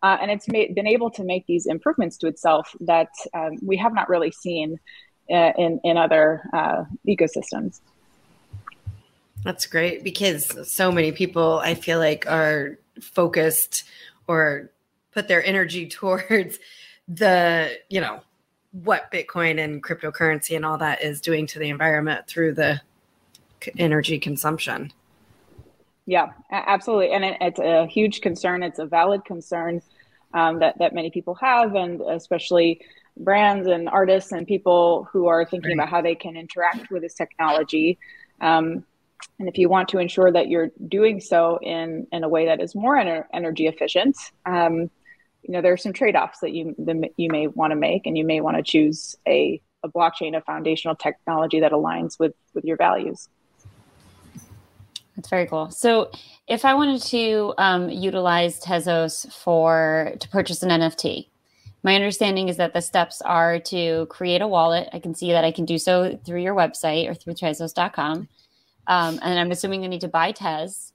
uh, 0.04 0.18
and 0.22 0.30
it's 0.30 0.50
made, 0.50 0.76
been 0.76 0.86
able 0.86 1.10
to 1.12 1.24
make 1.24 1.46
these 1.48 1.66
improvements 1.66 2.18
to 2.18 2.28
itself 2.28 2.76
that 2.82 3.08
um, 3.34 3.58
we 3.62 3.78
have 3.78 3.94
not 3.94 4.10
really 4.10 4.32
seen 4.32 4.78
uh, 5.32 5.54
in 5.58 5.80
in 5.86 5.96
other 5.96 6.44
uh, 6.52 6.84
ecosystems. 7.08 7.80
That's 9.46 9.66
great 9.66 10.04
because 10.04 10.70
so 10.70 10.92
many 10.92 11.14
people 11.14 11.60
I 11.60 11.76
feel 11.76 12.00
like 12.00 12.30
are 12.30 12.78
focused 13.00 13.86
or 14.28 14.72
put 15.14 15.30
their 15.30 15.42
energy 15.42 15.88
towards 16.00 16.60
the 17.08 17.78
you 17.90 18.02
know 18.02 18.22
what 18.72 19.12
Bitcoin 19.12 19.64
and 19.64 19.84
cryptocurrency 19.84 20.56
and 20.56 20.66
all 20.66 20.78
that 20.78 21.04
is 21.04 21.22
doing 21.22 21.46
to 21.48 21.60
the 21.60 21.70
environment 21.70 22.28
through 22.28 22.54
the 22.54 22.82
energy 23.78 24.18
consumption. 24.18 24.92
Yeah, 26.06 26.30
absolutely, 26.50 27.12
and 27.12 27.24
it, 27.24 27.38
it's 27.42 27.60
a 27.60 27.86
huge 27.86 28.22
concern. 28.22 28.64
It's 28.64 28.80
a 28.80 28.86
valid 28.86 29.24
concern 29.24 29.82
um, 30.34 30.60
that 30.60 30.78
that 30.80 30.94
many 30.94 31.12
people 31.12 31.36
have, 31.36 31.76
and 31.76 32.02
especially 32.02 32.82
brands 33.18 33.68
and 33.68 33.88
artists 33.90 34.32
and 34.32 34.48
people 34.48 35.08
who 35.12 35.28
are 35.28 35.46
thinking 35.46 35.70
right. 35.70 35.76
about 35.76 35.90
how 35.90 36.02
they 36.02 36.16
can 36.16 36.36
interact 36.36 36.90
with 36.90 37.02
this 37.04 37.14
technology. 37.14 38.00
Um, 38.40 38.84
and 39.38 39.48
if 39.48 39.58
you 39.58 39.70
want 39.70 39.90
to 39.90 40.00
ensure 40.00 40.32
that 40.32 40.48
you're 40.48 40.72
doing 40.88 41.20
so 41.20 41.60
in 41.62 42.08
in 42.12 42.24
a 42.24 42.30
way 42.30 42.46
that 42.46 42.62
is 42.62 42.74
more 42.74 42.96
ener- 42.96 43.26
energy 43.34 43.68
efficient, 43.68 44.18
um, 44.46 44.90
you 45.44 45.54
know 45.54 45.62
there 45.62 45.74
are 45.74 45.78
some 45.78 45.94
trade-offs 45.94 46.40
that 46.40 46.52
you 46.52 46.76
you 47.18 47.30
may 47.30 47.48
want 47.48 47.72
to 47.72 47.76
make 47.76 48.06
and 48.06 48.18
you 48.18 48.26
may 48.26 48.42
want 48.42 48.58
to 48.58 48.64
choose 48.64 49.16
a, 49.28 49.62
a 49.84 49.90
blockchain 49.90 50.36
a 50.36 50.42
foundational 50.42 50.96
technology 50.96 51.60
that 51.60 51.72
aligns 51.72 52.20
with 52.20 52.34
with 52.54 52.64
your 52.66 52.78
values. 52.78 53.28
That's 55.16 55.30
very 55.30 55.46
cool. 55.46 55.70
So 55.72 56.12
if 56.48 56.66
i 56.66 56.74
wanted 56.74 57.02
to 57.02 57.54
um, 57.58 57.90
utilize 57.90 58.60
tezos 58.60 59.32
for 59.32 60.14
to 60.20 60.30
purchase 60.30 60.62
an 60.64 60.70
nft 60.70 61.28
my 61.84 61.96
understanding 61.96 62.48
is 62.48 62.58
that 62.58 62.74
the 62.74 62.82
steps 62.82 63.22
are 63.22 63.60
to 63.60 64.06
create 64.06 64.42
a 64.42 64.48
wallet. 64.48 64.88
I 64.94 65.00
can 65.00 65.16
see 65.16 65.32
that 65.32 65.44
i 65.44 65.52
can 65.52 65.66
do 65.66 65.78
so 65.78 66.20
through 66.26 66.42
your 66.42 66.56
website 66.56 67.10
or 67.10 67.14
through 67.14 67.34
tezos.com 67.34 68.28
um, 68.88 69.20
and 69.22 69.40
i'm 69.40 69.52
assuming 69.52 69.84
i 69.84 69.88
need 69.88 70.02
to 70.02 70.08
buy 70.08 70.32
tez 70.32 70.91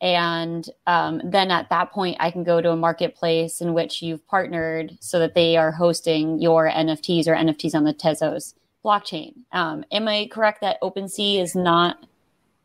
and 0.00 0.68
um, 0.86 1.20
then 1.24 1.50
at 1.50 1.68
that 1.68 1.92
point, 1.92 2.16
I 2.20 2.30
can 2.30 2.42
go 2.42 2.60
to 2.60 2.70
a 2.70 2.76
marketplace 2.76 3.60
in 3.60 3.74
which 3.74 4.00
you've 4.00 4.26
partnered 4.26 4.96
so 5.00 5.18
that 5.18 5.34
they 5.34 5.56
are 5.56 5.72
hosting 5.72 6.40
your 6.40 6.70
NFTs 6.70 7.26
or 7.26 7.34
NFTs 7.34 7.74
on 7.74 7.84
the 7.84 7.92
Tezos 7.92 8.54
blockchain. 8.84 9.34
Um, 9.52 9.84
am 9.92 10.08
I 10.08 10.28
correct 10.30 10.62
that 10.62 10.80
OpenSea 10.82 11.42
is 11.42 11.54
not 11.54 11.98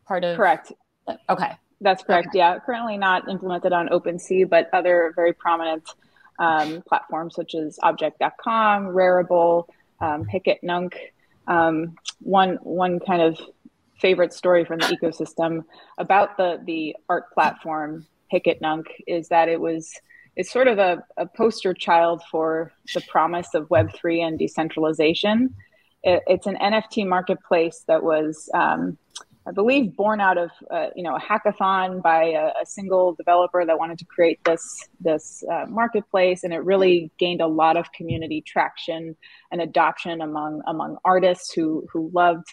part 0.06 0.24
of? 0.24 0.38
Correct. 0.38 0.72
Okay. 1.30 1.52
That's 1.82 2.04
correct. 2.04 2.30
Okay. 2.30 2.40
Yeah. 2.40 2.60
Currently 2.60 2.98
not 2.98 3.28
implemented 3.28 3.74
on 3.74 3.90
OpenSea, 3.90 4.50
but 4.50 4.70
other 4.72 5.12
very 5.16 5.34
prominent 5.34 5.90
um, 6.40 6.84
platforms 6.88 7.36
such 7.36 7.54
as 7.54 7.78
objkt.com, 7.84 8.88
Rarible, 8.88 9.68
um, 10.00 10.26
Hic 10.26 10.48
et 10.48 10.64
Nunc. 10.64 10.96
Um, 11.48 11.96
one 12.22 12.56
one 12.64 13.00
kind 13.00 13.22
of 13.22 13.40
favorite 14.00 14.34
story 14.34 14.66
from 14.66 14.80
the 14.80 14.86
ecosystem 14.86 15.64
about 15.98 16.38
the 16.38 16.60
the 16.66 16.96
art 17.10 17.32
platform 17.34 18.06
Hic 18.30 18.48
et 18.48 18.62
Nunc 18.62 18.88
is 19.08 19.30
that 19.30 19.50
it 19.50 19.60
was 19.60 19.94
it's 20.36 20.52
sort 20.52 20.68
of 20.68 20.80
a, 20.80 21.04
a 21.18 21.26
poster 21.26 21.74
child 21.74 22.22
for 22.30 22.74
the 22.94 23.02
promise 23.08 23.54
of 23.54 23.70
Web3 23.70 24.28
and 24.28 24.40
decentralization. 24.40 25.56
It, 26.04 26.24
it's 26.28 26.46
an 26.46 26.58
NFT 26.62 27.08
marketplace 27.08 27.86
that 27.88 28.04
was 28.04 28.50
um, 28.54 28.98
I 29.48 29.52
believe, 29.52 29.96
born 29.96 30.22
out 30.22 30.40
of 30.40 30.50
uh, 30.72 30.88
you 30.96 31.04
know 31.04 31.16
a 31.16 31.20
hackathon 31.20 32.02
by 32.02 32.24
a, 32.24 32.52
a, 32.62 32.66
single 32.66 33.14
developer 33.14 33.64
that 33.64 33.78
wanted 33.78 34.00
to 34.00 34.06
create 34.06 34.44
this 34.44 34.88
this 35.00 35.44
uh, 35.52 35.66
marketplace, 35.68 36.44
and 36.44 36.52
it 36.52 36.64
really 36.64 37.12
gained 37.20 37.42
a 37.42 37.48
lot 37.48 37.78
of 37.78 37.92
community 37.92 38.44
traction 38.46 39.16
and 39.52 39.62
adoption 39.62 40.22
among 40.22 40.62
among 40.68 40.98
artists 41.06 41.54
who 41.54 41.86
who 41.94 42.10
loved 42.12 42.48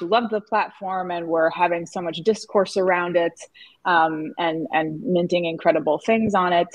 who 0.00 0.08
loved 0.08 0.30
the 0.30 0.40
platform 0.40 1.12
and 1.12 1.28
were 1.28 1.50
having 1.50 1.86
so 1.86 2.02
much 2.02 2.16
discourse 2.24 2.76
around 2.76 3.16
it, 3.16 3.38
um, 3.84 4.32
and 4.36 4.66
and 4.72 5.00
minting 5.04 5.44
incredible 5.44 6.00
things 6.04 6.34
on 6.34 6.52
it. 6.52 6.68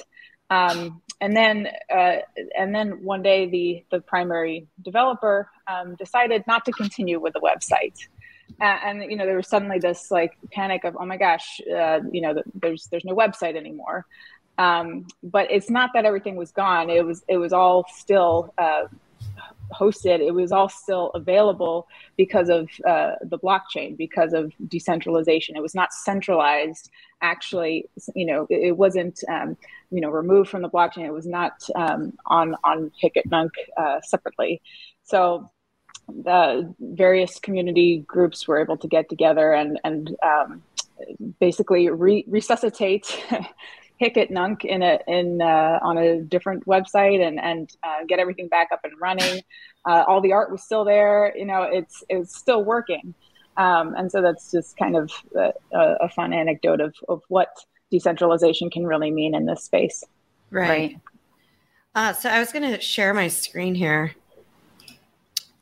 Um, 0.49 1.01
and 1.19 1.35
then 1.35 1.67
uh, 1.93 2.17
and 2.57 2.73
then 2.73 3.03
one 3.03 3.21
day 3.21 3.49
the 3.49 3.83
the 3.91 3.99
primary 3.99 4.67
developer 4.81 5.49
um, 5.67 5.95
decided 5.95 6.43
not 6.47 6.63
to 6.65 6.71
continue 6.71 7.19
with 7.19 7.33
the 7.33 7.41
website 7.41 7.97
and, 8.59 9.01
and 9.01 9.11
you 9.11 9.17
know 9.17 9.25
there 9.25 9.35
was 9.35 9.47
suddenly 9.47 9.79
this 9.79 10.11
like 10.11 10.37
panic 10.51 10.83
of 10.83 10.95
oh 10.99 11.05
my 11.05 11.17
gosh 11.17 11.61
uh, 11.75 11.99
you 12.11 12.21
know 12.21 12.35
there's 12.55 12.87
there's 12.91 13.05
no 13.05 13.15
website 13.15 13.55
anymore. 13.55 14.05
Um, 14.59 15.05
but 15.21 15.51
it's 15.51 15.69
not 15.69 15.91
that 15.93 16.05
everything 16.05 16.35
was 16.35 16.51
gone. 16.51 16.89
It 16.89 17.05
was 17.05 17.23
it 17.27 17.37
was 17.37 17.53
all 17.53 17.85
still 17.93 18.53
uh, 18.57 18.87
hosted. 19.71 20.19
It 20.19 20.33
was 20.33 20.51
all 20.51 20.69
still 20.69 21.11
available 21.13 21.87
because 22.17 22.49
of 22.49 22.67
uh, 22.87 23.13
the 23.21 23.37
blockchain 23.37 23.95
because 23.97 24.33
of 24.33 24.51
decentralization. 24.67 25.55
It 25.55 25.61
was 25.61 25.75
not 25.75 25.93
centralized 25.93 26.89
actually 27.23 27.89
you 28.13 28.27
know 28.27 28.45
it, 28.47 28.67
it 28.67 28.77
wasn't 28.77 29.19
um, 29.27 29.57
you 29.91 30.01
know 30.01 30.09
removed 30.09 30.49
from 30.49 30.61
the 30.63 30.69
blockchain. 30.69 31.05
It 31.05 31.13
was 31.13 31.27
not 31.27 31.53
um, 31.75 32.13
on 32.25 32.55
on 32.63 32.91
Hic 32.97 33.13
et 33.15 33.25
Nunc 33.29 33.51
uh, 33.77 34.01
separately. 34.01 34.61
So 35.03 35.49
the 36.07 36.73
various 36.79 37.39
community 37.39 38.03
groups 38.07 38.47
were 38.47 38.59
able 38.59 38.77
to 38.77 38.87
get 38.87 39.09
together 39.09 39.53
and 39.53 39.79
and 39.83 40.15
um, 40.23 40.63
basically 41.39 41.89
re- 41.89 42.25
resuscitate 42.27 43.23
Hic 43.97 44.17
et 44.17 44.29
Nunc 44.29 44.63
in 44.63 44.83
a 44.83 44.99
in 45.07 45.41
uh, 45.41 45.79
on 45.81 45.97
a 45.97 46.21
different 46.21 46.65
website 46.65 47.25
and 47.25 47.39
and 47.39 47.75
uh, 47.83 48.03
get 48.07 48.19
everything 48.19 48.47
back 48.47 48.69
up 48.71 48.81
and 48.83 48.93
running. 48.99 49.41
Uh, 49.85 50.03
all 50.07 50.21
the 50.21 50.33
art 50.33 50.51
was 50.51 50.63
still 50.63 50.85
there. 50.85 51.35
You 51.35 51.45
know, 51.45 51.63
it's 51.63 52.03
it's 52.09 52.35
still 52.35 52.63
working, 52.63 53.13
um, 53.57 53.95
and 53.95 54.11
so 54.11 54.21
that's 54.21 54.51
just 54.51 54.77
kind 54.77 54.95
of 54.95 55.11
a, 55.35 55.53
a, 55.71 56.09
fun 56.09 56.31
anecdote 56.31 56.79
of 56.79 56.93
of 57.09 57.23
what 57.27 57.49
decentralization 57.89 58.69
can 58.69 58.85
really 58.85 59.11
mean 59.11 59.33
in 59.33 59.45
this 59.45 59.63
space. 59.63 60.03
Right. 60.51 60.69
right. 60.69 60.97
Uh, 61.95 62.13
so 62.13 62.29
I 62.29 62.39
was 62.39 62.51
going 62.51 62.71
to 62.71 62.79
share 62.79 63.13
my 63.13 63.27
screen 63.27 63.73
here. 63.73 64.13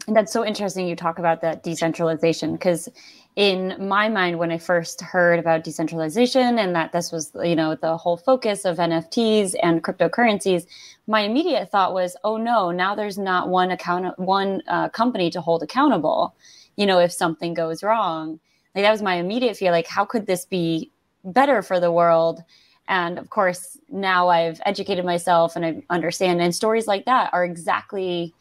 And 0.08 0.16
that's 0.16 0.32
so 0.32 0.46
interesting 0.46 0.88
you 0.88 0.96
talk 0.96 1.18
about 1.18 1.42
that 1.42 1.64
decentralization 1.64 2.54
because 2.54 2.90
in 3.36 3.76
my 3.80 4.08
mind 4.08 4.38
when 4.38 4.52
I 4.52 4.58
first 4.58 5.02
heard 5.02 5.40
about 5.40 5.64
decentralization 5.64 6.60
and 6.60 6.76
that 6.76 6.92
this 6.92 7.12
was 7.12 7.32
you 7.44 7.56
know 7.56 7.76
the 7.76 7.98
whole 7.98 8.16
focus 8.16 8.66
of 8.66 8.78
NFTs 8.78 9.56
and 9.62 9.84
cryptocurrencies 9.84 10.68
my 11.08 11.22
immediate 11.22 11.70
thought 11.70 11.94
was 11.94 12.16
oh 12.24 12.38
no 12.38 12.72
now 12.72 12.94
there's 12.96 13.18
not 13.18 13.50
one 13.50 13.72
account 13.72 14.18
one 14.20 14.62
uh, 14.68 14.90
company 14.90 15.30
to 15.32 15.42
hold 15.42 15.64
accountable 15.64 16.36
you 16.76 16.86
know 16.86 17.00
if 17.00 17.12
something 17.12 17.54
goes 17.54 17.84
wrong. 17.84 18.40
Like 18.76 18.84
that 18.84 18.92
was 18.92 19.02
my 19.02 19.16
immediate 19.16 19.58
fear 19.58 19.72
like 19.72 19.88
how 19.88 20.06
could 20.06 20.28
this 20.28 20.46
be 20.46 20.92
better 21.24 21.62
for 21.64 21.80
the 21.80 21.92
world? 21.92 22.44
And 22.88 23.18
of 23.18 23.32
course 23.32 23.80
now 23.90 24.30
I've 24.30 24.62
educated 24.66 25.04
myself 25.04 25.56
and 25.56 25.66
I 25.66 25.84
understand 25.90 26.42
and 26.42 26.54
stories 26.54 26.86
like 26.86 27.06
that 27.06 27.32
are 27.34 27.44
exactly 27.44 28.36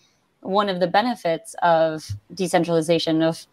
one 0.44 0.68
of 0.68 0.78
the 0.78 0.86
benefits 0.86 1.56
of 1.62 2.06
decentralization 2.32 3.22
of 3.22 3.46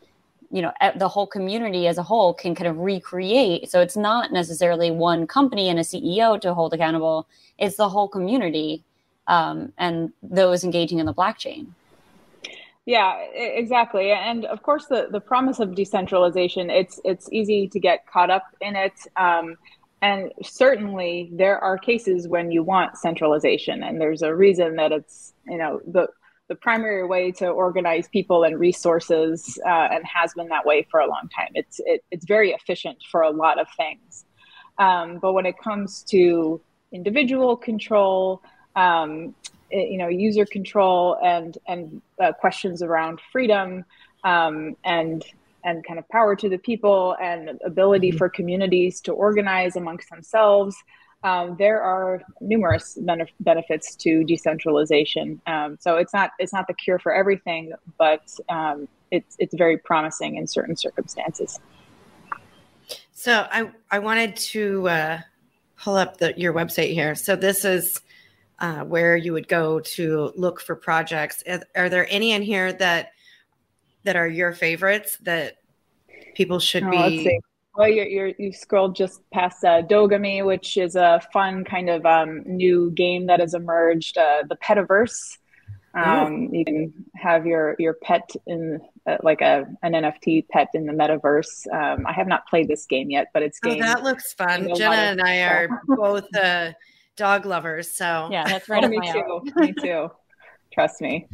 you 0.51 0.61
know 0.61 0.73
the 0.97 1.07
whole 1.07 1.25
community 1.25 1.87
as 1.87 1.97
a 1.97 2.03
whole 2.03 2.33
can 2.33 2.53
kind 2.53 2.67
of 2.67 2.77
recreate. 2.77 3.71
So 3.71 3.79
it's 3.79 3.95
not 3.95 4.31
necessarily 4.31 4.91
one 4.91 5.25
company 5.25 5.69
and 5.69 5.79
a 5.79 5.83
ceo 5.83 6.39
to 6.41 6.53
hold 6.53 6.73
accountable. 6.73 7.27
It's 7.57 7.77
the 7.77 7.89
whole 7.89 8.09
community 8.09 8.83
um, 9.27 9.71
and 9.77 10.11
those 10.21 10.63
engaging 10.63 10.99
in 10.99 11.05
the 11.05 11.13
blockchain. 11.13 11.67
Yeah 12.85 13.15
exactly. 13.33 14.11
And 14.11 14.43
of 14.45 14.61
course 14.63 14.87
the, 14.87 15.07
the 15.09 15.21
promise 15.21 15.59
of 15.59 15.73
decentralization 15.73 16.69
it's 16.69 16.99
it's 17.05 17.29
easy 17.31 17.67
to 17.69 17.79
get 17.79 18.05
caught 18.05 18.29
up 18.29 18.43
in 18.59 18.75
it. 18.75 18.93
Um, 19.15 19.55
and 20.01 20.33
certainly 20.43 21.29
there 21.31 21.59
are 21.59 21.77
cases 21.77 22.27
when 22.27 22.51
you 22.51 22.63
want 22.63 22.97
centralization 22.97 23.83
and 23.83 24.01
there's 24.01 24.23
a 24.23 24.35
reason 24.35 24.75
that 24.75 24.91
it's 24.91 25.33
you 25.47 25.57
know 25.57 25.79
the 25.87 26.09
the 26.51 26.55
primary 26.55 27.07
way 27.07 27.31
to 27.31 27.47
organize 27.47 28.09
people 28.09 28.43
and 28.43 28.59
resources 28.59 29.57
uh, 29.65 29.87
and 29.93 30.03
has 30.05 30.33
been 30.33 30.49
that 30.49 30.65
way 30.65 30.85
for 30.91 30.99
a 30.99 31.07
long 31.07 31.29
time. 31.33 31.47
It's 31.53 31.79
it, 31.85 32.03
it's 32.11 32.25
very 32.25 32.51
efficient 32.51 32.97
for 33.09 33.21
a 33.21 33.29
lot 33.29 33.57
of 33.57 33.67
things, 33.77 34.25
um, 34.77 35.19
but 35.21 35.31
when 35.31 35.45
it 35.45 35.55
comes 35.57 36.03
to 36.09 36.59
individual 36.91 37.55
control, 37.55 38.41
um, 38.75 39.33
it, 39.69 39.89
you 39.91 39.97
know, 39.97 40.09
user 40.09 40.45
control 40.45 41.17
and 41.23 41.57
and 41.69 42.01
uh, 42.21 42.33
questions 42.33 42.83
around 42.83 43.21
freedom 43.31 43.85
um, 44.25 44.75
and 44.83 45.23
and 45.63 45.85
kind 45.87 45.99
of 45.99 46.09
power 46.09 46.35
to 46.35 46.49
the 46.49 46.57
people 46.57 47.15
and 47.21 47.61
ability 47.65 48.09
mm-hmm. 48.09 48.17
for 48.17 48.27
communities 48.27 48.99
to 48.99 49.13
organize 49.13 49.77
amongst 49.77 50.09
themselves. 50.09 50.75
Um, 51.23 51.55
there 51.57 51.81
are 51.81 52.21
numerous 52.39 52.97
benef- 52.99 53.29
benefits 53.39 53.95
to 53.97 54.23
decentralization. 54.23 55.39
Um, 55.45 55.77
so 55.79 55.97
it's 55.97 56.13
not 56.13 56.31
it's 56.39 56.53
not 56.53 56.67
the 56.67 56.73
cure 56.73 56.97
for 56.97 57.13
everything, 57.13 57.73
but 57.97 58.21
um, 58.49 58.87
it's 59.11 59.35
it's 59.37 59.53
very 59.55 59.77
promising 59.77 60.35
in 60.35 60.47
certain 60.47 60.75
circumstances. 60.75 61.59
So 63.11 63.47
I 63.51 63.71
I 63.91 63.99
wanted 63.99 64.35
to 64.37 64.89
uh, 64.89 65.19
pull 65.77 65.95
up 65.95 66.17
the, 66.17 66.33
your 66.37 66.53
website 66.53 66.93
here. 66.93 67.13
So 67.13 67.35
this 67.35 67.65
is 67.65 68.01
uh, 68.57 68.83
where 68.83 69.15
you 69.15 69.33
would 69.33 69.47
go 69.47 69.79
to 69.79 70.31
look 70.35 70.59
for 70.59 70.75
projects. 70.75 71.43
Are, 71.47 71.61
are 71.75 71.89
there 71.89 72.07
any 72.09 72.31
in 72.31 72.41
here 72.41 72.73
that 72.73 73.11
that 74.03 74.15
are 74.15 74.27
your 74.27 74.53
favorites 74.53 75.17
that 75.21 75.57
people 76.33 76.59
should 76.59 76.83
oh, 76.83 76.91
be? 76.91 77.39
Well, 77.75 77.87
you're, 77.87 78.07
you're, 78.07 78.31
you 78.37 78.51
scrolled 78.51 78.95
just 78.95 79.21
past 79.31 79.63
uh, 79.63 79.81
Dogami, 79.83 80.45
which 80.45 80.75
is 80.75 80.95
a 80.95 81.21
fun 81.31 81.63
kind 81.63 81.89
of 81.89 82.05
um, 82.05 82.43
new 82.45 82.91
game 82.91 83.27
that 83.27 83.39
has 83.39 83.53
emerged. 83.53 84.17
Uh, 84.17 84.43
the 84.47 84.57
Petaverse. 84.57 85.37
Um, 85.93 86.53
you 86.53 86.63
can 86.63 86.93
have 87.15 87.45
your 87.45 87.75
your 87.77 87.95
pet 87.95 88.29
in 88.47 88.79
uh, 89.05 89.17
like 89.23 89.41
a 89.41 89.65
an 89.83 89.91
NFT 89.91 90.47
pet 90.47 90.69
in 90.73 90.85
the 90.85 90.93
metaverse. 90.93 91.67
Um, 91.73 92.05
I 92.07 92.13
have 92.13 92.27
not 92.27 92.47
played 92.47 92.69
this 92.69 92.85
game 92.85 93.09
yet, 93.09 93.27
but 93.33 93.43
it's 93.43 93.59
game. 93.59 93.83
Oh, 93.83 93.85
that 93.85 94.01
looks 94.01 94.33
fun. 94.33 94.73
Jenna 94.73 94.95
and 94.95 95.21
I 95.21 95.41
are 95.41 95.81
both 95.87 96.33
uh, 96.33 96.71
dog 97.17 97.45
lovers, 97.45 97.91
so 97.91 98.29
yeah, 98.31 98.45
that's 98.47 98.69
right. 98.69 98.85
oh, 98.85 98.87
me 98.87 98.99
too. 99.11 99.41
me 99.57 99.73
too. 99.73 100.09
Trust 100.73 101.01
me. 101.01 101.27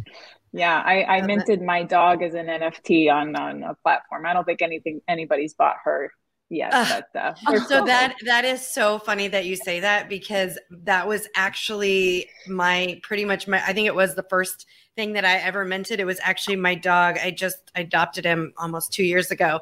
Yeah, 0.54 0.82
I, 0.84 1.04
I 1.04 1.22
minted 1.22 1.62
my 1.62 1.84
dog 1.84 2.24
as 2.24 2.34
an 2.34 2.48
NFT 2.48 3.14
on 3.14 3.36
on 3.36 3.62
a 3.62 3.76
platform. 3.84 4.26
I 4.26 4.34
don't 4.34 4.46
think 4.46 4.64
anything 4.64 5.02
anybody's 5.08 5.54
bought 5.54 5.76
her 5.84 6.12
yet. 6.50 6.74
Uh, 6.74 7.02
but, 7.14 7.20
uh, 7.50 7.60
so 7.66 7.86
that 7.86 8.16
that 8.26 8.46
is 8.46 8.66
so 8.66 9.00
funny 9.00 9.28
that 9.28 9.46
you 9.46 9.56
say 9.56 9.80
that 9.80 10.10
because 10.10 10.58
that 10.70 11.08
was 11.08 11.28
actually 11.36 12.30
my 12.48 13.00
pretty 13.04 13.26
much 13.26 13.48
my 13.48 13.64
I 13.66 13.74
think 13.74 13.88
it 13.88 13.96
was 13.96 14.16
the 14.16 14.24
first 14.24 14.66
thing 14.96 15.14
that 15.14 15.24
I 15.24 15.38
ever 15.38 15.64
minted. 15.64 16.00
It 16.00 16.06
was 16.06 16.20
actually 16.22 16.58
my 16.58 16.76
dog. 16.76 17.18
I 17.24 17.32
just 17.32 17.72
adopted 17.76 18.26
him 18.26 18.54
almost 18.58 18.92
two 18.92 19.04
years 19.04 19.32
ago. 19.32 19.62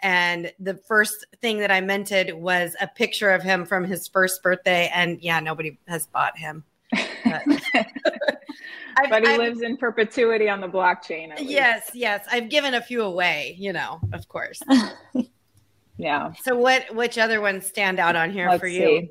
And 0.00 0.52
the 0.60 0.74
first 0.86 1.24
thing 1.40 1.58
that 1.60 1.70
I 1.70 1.80
minted 1.80 2.34
was 2.34 2.76
a 2.80 2.86
picture 2.86 3.30
of 3.30 3.42
him 3.42 3.64
from 3.64 3.84
his 3.84 4.06
first 4.06 4.42
birthday. 4.42 4.90
And 4.94 5.18
yeah, 5.22 5.40
nobody 5.40 5.78
has 5.88 6.06
bought 6.06 6.36
him. 6.36 6.62
But, 6.92 7.42
but 9.08 9.22
he 9.22 9.28
I've, 9.28 9.38
lives 9.38 9.62
in 9.62 9.78
perpetuity 9.78 10.48
on 10.48 10.60
the 10.60 10.68
blockchain. 10.68 11.32
Yes, 11.38 11.90
yes. 11.94 12.26
I've 12.30 12.50
given 12.50 12.74
a 12.74 12.82
few 12.82 13.02
away, 13.02 13.56
you 13.58 13.72
know, 13.72 13.98
of 14.12 14.28
course. 14.28 14.60
yeah. 16.04 16.32
So 16.42 16.56
what 16.56 16.94
which 16.94 17.18
other 17.18 17.40
ones 17.40 17.66
stand 17.66 17.98
out 17.98 18.14
on 18.14 18.30
here 18.30 18.48
Let's 18.48 18.60
for 18.60 18.66
you? 18.66 18.80
See. 18.80 19.10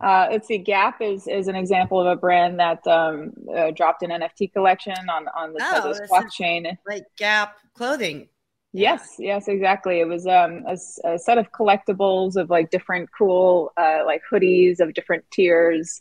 Uh, 0.00 0.28
let's 0.30 0.46
see, 0.46 0.58
Gap 0.58 1.00
is 1.00 1.26
is 1.26 1.48
an 1.48 1.56
example 1.56 2.00
of 2.00 2.06
a 2.06 2.16
brand 2.16 2.60
that 2.60 2.86
um, 2.86 3.32
uh, 3.54 3.72
dropped 3.72 4.02
an 4.02 4.10
NFT 4.10 4.52
collection 4.52 4.94
on 5.10 5.26
on 5.28 5.52
the 5.52 5.60
oh, 5.62 5.94
blockchain, 6.10 6.76
like 6.86 7.04
Gap 7.16 7.56
clothing. 7.74 8.28
Yes, 8.72 9.16
yes, 9.18 9.48
exactly. 9.48 9.98
It 10.00 10.06
was 10.06 10.26
um, 10.26 10.62
a, 10.66 10.76
a, 11.08 11.18
set 11.18 11.38
of 11.38 11.50
collectibles 11.52 12.36
of 12.36 12.50
like 12.50 12.70
different 12.70 13.08
cool 13.16 13.72
uh, 13.76 14.02
like 14.04 14.22
hoodies 14.30 14.78
of 14.78 14.94
different 14.94 15.24
tiers, 15.32 16.00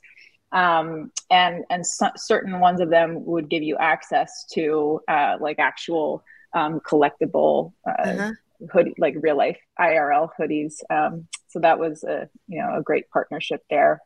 um, 0.51 1.11
and 1.31 1.63
and 1.71 1.85
so, 1.85 2.09
certain 2.15 2.59
ones 2.59 2.81
of 2.81 2.89
them 2.89 3.25
would 3.25 3.49
give 3.49 3.63
you 3.63 3.77
access 3.77 4.45
to 4.51 5.01
uh, 5.07 5.37
like 5.39 5.57
actual 5.57 6.23
um, 6.53 6.79
collectible 6.81 7.73
uh, 7.87 8.01
uh-huh. 8.01 8.31
Hoodie, 8.71 8.93
like 8.97 9.15
real 9.19 9.37
life 9.37 9.57
IRL 9.79 10.29
hoodies. 10.39 10.75
Um, 10.89 11.27
so 11.49 11.59
that 11.59 11.79
was 11.79 12.03
a 12.03 12.29
you 12.47 12.61
know 12.61 12.77
a 12.77 12.81
great 12.81 13.09
partnership 13.09 13.61
there. 13.69 14.01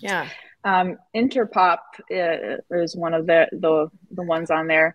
Yeah. 0.00 0.28
Um, 0.64 0.96
Interpop 1.14 1.78
uh, 2.10 2.58
is 2.70 2.96
one 2.96 3.14
of 3.14 3.26
the, 3.26 3.48
the 3.52 3.88
the 4.10 4.22
ones 4.22 4.50
on 4.50 4.66
there. 4.66 4.94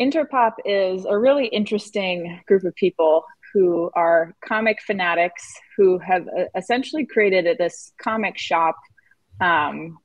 Interpop 0.00 0.54
is 0.64 1.04
a 1.06 1.18
really 1.18 1.46
interesting 1.46 2.40
group 2.46 2.64
of 2.64 2.74
people 2.74 3.24
who 3.54 3.90
are 3.94 4.34
comic 4.44 4.78
fanatics 4.86 5.42
who 5.76 5.98
have 5.98 6.26
uh, 6.28 6.44
essentially 6.54 7.06
created 7.06 7.56
this 7.56 7.92
comic 8.02 8.36
shop 8.36 8.76
um, 9.40 9.96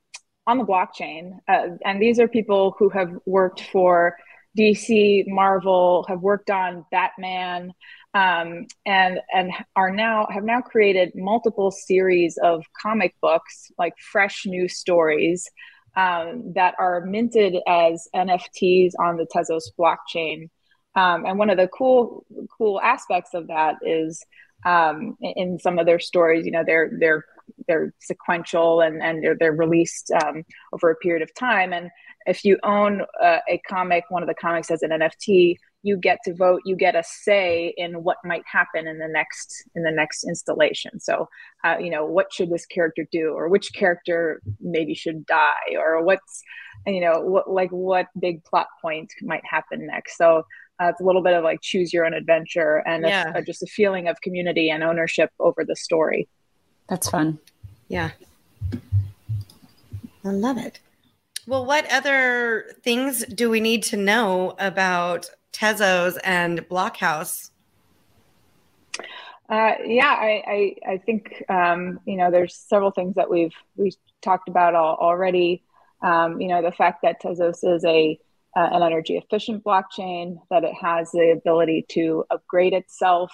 on 0.46 0.58
the 0.58 0.64
blockchain. 0.64 1.38
Uh, 1.48 1.76
and 1.84 2.00
these 2.00 2.18
are 2.18 2.28
people 2.28 2.74
who 2.78 2.88
have 2.88 3.10
worked 3.26 3.62
for 3.72 4.16
DC, 4.56 5.24
Marvel, 5.26 6.04
have 6.08 6.20
worked 6.20 6.50
on 6.50 6.84
Batman, 6.90 7.72
um, 8.14 8.66
and 8.84 9.20
and 9.32 9.52
are 9.76 9.90
now 9.90 10.26
have 10.30 10.44
now 10.44 10.60
created 10.60 11.12
multiple 11.14 11.70
series 11.70 12.38
of 12.42 12.64
comic 12.80 13.14
books, 13.22 13.70
like 13.78 13.94
fresh 13.98 14.44
new 14.44 14.68
stories 14.68 15.48
um, 15.96 16.52
that 16.54 16.74
are 16.78 17.04
minted 17.06 17.56
as 17.66 18.08
NFTs 18.14 18.92
on 18.98 19.16
the 19.16 19.26
Tezos 19.34 19.64
blockchain. 19.78 20.50
Um, 20.94 21.24
and 21.24 21.38
one 21.38 21.48
of 21.48 21.56
the 21.56 21.68
cool 21.68 22.26
cool 22.56 22.80
aspects 22.80 23.34
of 23.34 23.46
that 23.48 23.76
is 23.82 24.22
um, 24.64 25.16
in 25.20 25.58
some 25.58 25.78
of 25.78 25.86
their 25.86 26.00
stories, 26.00 26.44
you 26.44 26.52
know, 26.52 26.64
they're 26.66 26.90
they're 26.98 27.24
they're 27.68 27.92
sequential 28.00 28.80
and 28.80 29.02
and 29.02 29.22
they're 29.22 29.36
they're 29.38 29.52
released 29.52 30.10
um, 30.22 30.44
over 30.72 30.90
a 30.90 30.96
period 30.96 31.22
of 31.22 31.34
time. 31.34 31.72
And 31.72 31.90
if 32.26 32.44
you 32.44 32.58
own 32.62 33.02
uh, 33.22 33.38
a 33.48 33.60
comic, 33.68 34.04
one 34.08 34.22
of 34.22 34.28
the 34.28 34.34
comics 34.34 34.70
as 34.70 34.82
an 34.82 34.90
NFT, 34.90 35.56
you 35.82 35.96
get 35.96 36.18
to 36.24 36.34
vote 36.34 36.62
you 36.64 36.76
get 36.76 36.94
a 36.94 37.02
say 37.04 37.74
in 37.76 38.04
what 38.04 38.18
might 38.24 38.44
happen 38.50 38.86
in 38.86 38.98
the 38.98 39.08
next 39.08 39.64
in 39.74 39.82
the 39.82 39.90
next 39.90 40.24
installation. 40.24 41.00
So 41.00 41.28
uh, 41.64 41.76
you 41.78 41.90
know 41.90 42.06
what 42.06 42.32
should 42.32 42.50
this 42.50 42.66
character 42.66 43.06
do? 43.10 43.32
Or 43.32 43.48
which 43.48 43.72
character 43.74 44.40
maybe 44.60 44.94
should 44.94 45.26
die? 45.26 45.76
Or 45.76 46.02
what's 46.04 46.42
you 46.86 47.00
know 47.00 47.20
what 47.20 47.50
like 47.50 47.70
what 47.70 48.06
big 48.18 48.44
plot 48.44 48.68
point 48.80 49.12
might 49.22 49.44
happen 49.44 49.86
next? 49.86 50.16
So 50.16 50.44
uh, 50.80 50.88
it's 50.88 51.00
a 51.00 51.04
little 51.04 51.22
bit 51.22 51.34
of 51.34 51.44
like 51.44 51.60
choose 51.62 51.92
your 51.92 52.06
own 52.06 52.14
adventure 52.14 52.82
and 52.86 53.04
yeah. 53.04 53.32
a, 53.34 53.42
just 53.42 53.62
a 53.62 53.66
feeling 53.66 54.08
of 54.08 54.20
community 54.20 54.70
and 54.70 54.82
ownership 54.82 55.30
over 55.38 55.64
the 55.64 55.76
story 55.76 56.28
that's 56.92 57.08
fun 57.08 57.38
yeah 57.88 58.10
i 60.24 60.28
love 60.28 60.58
it 60.58 60.80
well, 61.44 61.66
what 61.66 61.90
other 61.92 62.66
things 62.84 63.24
do 63.24 63.50
we 63.50 63.58
need 63.58 63.82
to 63.84 63.96
know 63.96 64.54
about 64.60 65.28
Tezos 65.52 66.16
and 66.22 66.60
Blokhaus? 66.68 67.50
Uh, 69.48 69.72
yeah, 69.84 70.06
I, 70.06 70.42
I, 70.46 70.92
I 70.92 70.98
think 70.98 71.42
um, 71.48 71.98
you 72.06 72.16
know 72.16 72.30
there's 72.30 72.54
several 72.54 72.92
things 72.92 73.16
that 73.16 73.28
we've 73.28 73.54
we've 73.76 73.96
talked 74.22 74.48
about 74.48 74.76
all, 74.76 74.96
already. 75.00 75.64
Um, 76.00 76.40
you 76.40 76.46
know 76.46 76.62
the 76.62 76.70
fact 76.70 77.02
that 77.02 77.20
Tezos 77.20 77.58
is 77.64 77.84
a 77.84 78.18
uh, 78.56 78.68
an 78.72 78.82
energy 78.82 79.16
efficient 79.16 79.64
blockchain, 79.64 80.36
that 80.50 80.62
it 80.62 80.74
has 80.80 81.10
the 81.10 81.32
ability 81.36 81.86
to 81.88 82.24
upgrade 82.30 82.72
itself. 82.72 83.32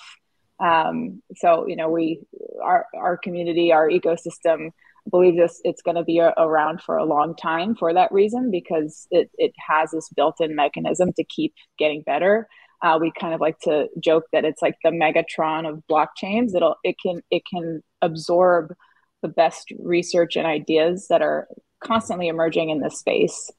Um, 0.61 1.23
so 1.37 1.67
you 1.67 1.77
know 1.77 1.89
we 1.89 2.21
our 2.63 2.87
our 2.97 3.17
community, 3.17 3.73
our 3.73 3.89
ecosystem 3.89 4.71
believe 5.11 5.37
this 5.37 5.61
it's 5.65 5.83
going 5.83 5.97
to 5.97 6.05
be 6.05 6.19
a, 6.19 6.33
around 6.37 6.83
for 6.83 6.97
a 6.97 7.05
long 7.05 7.35
time 7.35 7.75
for 7.75 7.93
that 7.95 8.13
reason 8.13 8.51
because 8.51 9.07
it, 9.11 9.31
it 9.39 9.53
has 9.69 9.91
this 9.91 10.09
built-in 10.15 10.55
mechanism 10.55 11.13
to 11.15 11.25
keep 11.25 11.55
getting 11.79 12.03
better. 12.03 12.49
Uh, 12.83 12.99
we 13.01 13.13
kind 13.19 13.35
of 13.35 13.41
like 13.41 13.59
to 13.61 13.89
joke 13.99 14.25
that 14.33 14.45
it's 14.45 14.63
like 14.63 14.77
the 14.85 14.91
megatron 14.91 15.69
of 15.69 15.83
blockchains. 15.91 16.55
It'll 16.55 16.77
it 16.85 16.97
can 17.03 17.23
it 17.31 17.43
can 17.53 17.83
absorb 18.03 18.75
the 19.23 19.29
best 19.29 19.73
research 19.81 20.37
and 20.37 20.47
ideas 20.47 21.07
that 21.09 21.23
are 21.23 21.49
constantly 21.83 22.29
emerging 22.29 22.71
in 22.71 22.81
this 22.81 22.99
space 22.99 23.51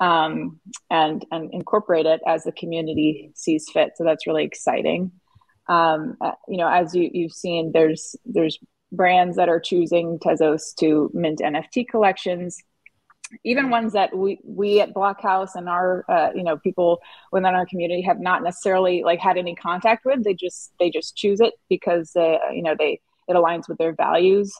um, 0.00 0.58
and 0.90 1.24
and 1.30 1.52
incorporate 1.52 2.06
it 2.06 2.20
as 2.26 2.42
the 2.44 2.52
community 2.52 3.30
sees 3.34 3.66
fit. 3.72 3.92
So 3.96 4.04
that's 4.04 4.26
really 4.26 4.44
exciting 4.44 5.12
um, 5.68 6.16
uh, 6.20 6.32
you 6.48 6.56
know 6.56 6.68
as 6.68 6.94
you, 6.94 7.10
you've 7.12 7.32
seen 7.32 7.72
there's 7.72 8.16
there's 8.24 8.58
brands 8.92 9.36
that 9.36 9.48
are 9.48 9.60
choosing 9.60 10.18
Tezos 10.18 10.74
to 10.76 11.10
mint 11.12 11.40
NFT 11.40 11.88
collections, 11.88 12.58
even 13.44 13.70
ones 13.70 13.92
that 13.92 14.16
we 14.16 14.38
we 14.44 14.80
at 14.80 14.94
Blokhaus 14.94 15.50
and 15.54 15.68
our 15.68 16.04
uh, 16.08 16.30
you 16.34 16.42
know 16.42 16.58
people 16.58 17.00
within 17.32 17.54
our 17.54 17.66
community 17.66 18.02
have 18.02 18.20
not 18.20 18.42
necessarily 18.42 19.02
like 19.02 19.20
had 19.20 19.36
any 19.36 19.54
contact 19.54 20.04
with. 20.04 20.24
They 20.24 20.34
just 20.34 20.72
they 20.78 20.90
just 20.90 21.16
choose 21.16 21.40
it 21.40 21.54
because 21.68 22.14
uh, 22.16 22.38
you 22.52 22.62
know 22.62 22.74
they 22.78 23.00
it 23.28 23.34
aligns 23.34 23.68
with 23.68 23.78
their 23.78 23.94
values. 23.94 24.54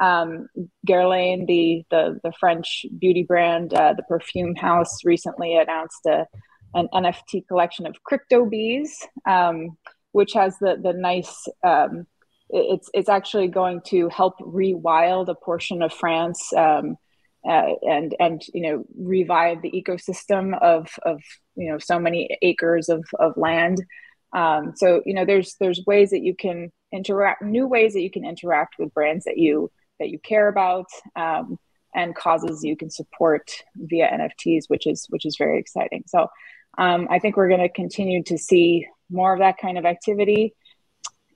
Um, 0.00 0.48
Guerlain, 0.88 1.46
the, 1.46 1.82
the 1.90 2.20
the 2.22 2.32
French 2.38 2.86
beauty 2.98 3.22
brand, 3.22 3.74
uh, 3.74 3.94
the 3.94 4.04
perfume 4.04 4.54
house, 4.54 5.04
recently 5.04 5.56
announced 5.56 6.06
a, 6.06 6.26
an 6.74 6.88
NFT 6.94 7.46
collection 7.48 7.86
of 7.86 8.02
crypto 8.04 8.46
bees, 8.46 9.06
um, 9.26 9.76
which 10.18 10.32
has 10.32 10.58
the 10.58 10.72
the 10.82 10.92
nice 10.92 11.34
um, 11.62 12.06
it's 12.50 12.88
it's 12.92 13.08
actually 13.18 13.48
going 13.48 13.80
to 13.92 14.08
help 14.08 14.34
rewild 14.40 15.28
a 15.28 15.34
portion 15.34 15.82
of 15.82 15.92
France 15.92 16.40
um, 16.54 16.96
uh, 17.48 17.70
and 17.82 18.14
and 18.18 18.38
you 18.52 18.62
know 18.62 18.84
revive 18.96 19.62
the 19.62 19.70
ecosystem 19.80 20.44
of 20.60 20.82
of 21.04 21.18
you 21.54 21.70
know 21.70 21.78
so 21.78 21.98
many 21.98 22.20
acres 22.42 22.88
of 22.88 23.02
of 23.18 23.32
land 23.36 23.78
Um, 24.32 24.72
so 24.76 25.02
you 25.06 25.14
know, 25.14 25.24
there's 25.24 25.56
there's 25.60 25.82
ways 25.86 26.10
that 26.10 26.22
you 26.22 26.34
can 26.34 26.70
interact, 26.92 27.42
new 27.42 27.66
ways 27.66 27.94
that 27.94 28.02
you 28.02 28.10
can 28.10 28.24
interact 28.24 28.74
with 28.78 28.92
brands 28.92 29.24
that 29.24 29.38
you 29.38 29.70
that 29.98 30.10
you 30.10 30.18
care 30.18 30.48
about, 30.48 30.86
um, 31.16 31.58
and 31.94 32.14
causes 32.14 32.62
you 32.62 32.76
can 32.76 32.90
support 32.90 33.50
via 33.76 34.08
NFTs, 34.10 34.64
which 34.68 34.86
is 34.86 35.06
which 35.08 35.24
is 35.24 35.36
very 35.36 35.58
exciting. 35.58 36.04
So 36.06 36.28
um, 36.78 37.08
I 37.10 37.18
think 37.18 37.36
we're 37.36 37.48
going 37.48 37.60
to 37.60 37.68
continue 37.68 38.22
to 38.24 38.38
see 38.38 38.86
more 39.10 39.32
of 39.32 39.40
that 39.40 39.58
kind 39.58 39.76
of 39.76 39.84
activity. 39.84 40.54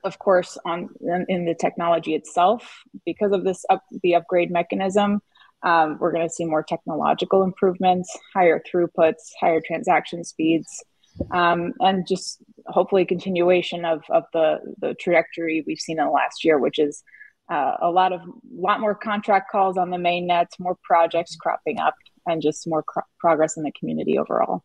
Of 0.03 0.19
course, 0.19 0.57
on 0.65 0.89
in 1.29 1.45
the 1.45 1.55
technology 1.55 2.13
itself, 2.15 2.69
because 3.05 3.31
of 3.31 3.43
this 3.43 3.63
up 3.69 3.83
the 4.01 4.15
upgrade 4.15 4.51
mechanism, 4.51 5.21
um, 5.63 5.97
we're 5.99 6.11
going 6.11 6.27
to 6.27 6.33
see 6.33 6.45
more 6.45 6.63
technological 6.63 7.43
improvements, 7.43 8.09
higher 8.33 8.61
throughputs, 8.61 9.31
higher 9.39 9.61
transaction 9.65 10.23
speeds, 10.25 10.83
um, 11.31 11.73
and 11.79 12.05
just 12.07 12.43
hopefully 12.67 13.05
continuation 13.05 13.85
of, 13.85 14.03
of 14.09 14.23
the, 14.33 14.59
the 14.81 14.93
trajectory 14.95 15.63
we've 15.65 15.79
seen 15.79 15.99
in 15.99 16.05
the 16.05 16.11
last 16.11 16.43
year, 16.43 16.59
which 16.59 16.79
is 16.79 17.03
uh, 17.49 17.75
a 17.81 17.89
lot 17.89 18.13
of 18.13 18.21
lot 18.53 18.79
more 18.79 18.95
contract 18.95 19.51
calls 19.51 19.77
on 19.77 19.89
the 19.89 19.97
main 19.97 20.27
nets, 20.27 20.59
more 20.59 20.77
projects 20.83 21.35
cropping 21.35 21.79
up, 21.79 21.95
and 22.25 22.41
just 22.41 22.67
more 22.67 22.83
cr- 22.83 22.99
progress 23.19 23.57
in 23.57 23.63
the 23.63 23.71
community 23.71 24.17
overall. 24.17 24.63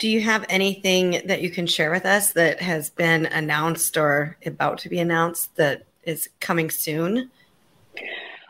Do 0.00 0.08
you 0.08 0.22
have 0.22 0.46
anything 0.48 1.20
that 1.26 1.42
you 1.42 1.50
can 1.50 1.66
share 1.66 1.90
with 1.90 2.06
us 2.06 2.32
that 2.32 2.62
has 2.62 2.88
been 2.88 3.26
announced 3.26 3.98
or 3.98 4.38
about 4.46 4.78
to 4.78 4.88
be 4.88 4.98
announced 4.98 5.54
that 5.56 5.82
is 6.04 6.30
coming 6.40 6.70
soon? 6.70 7.30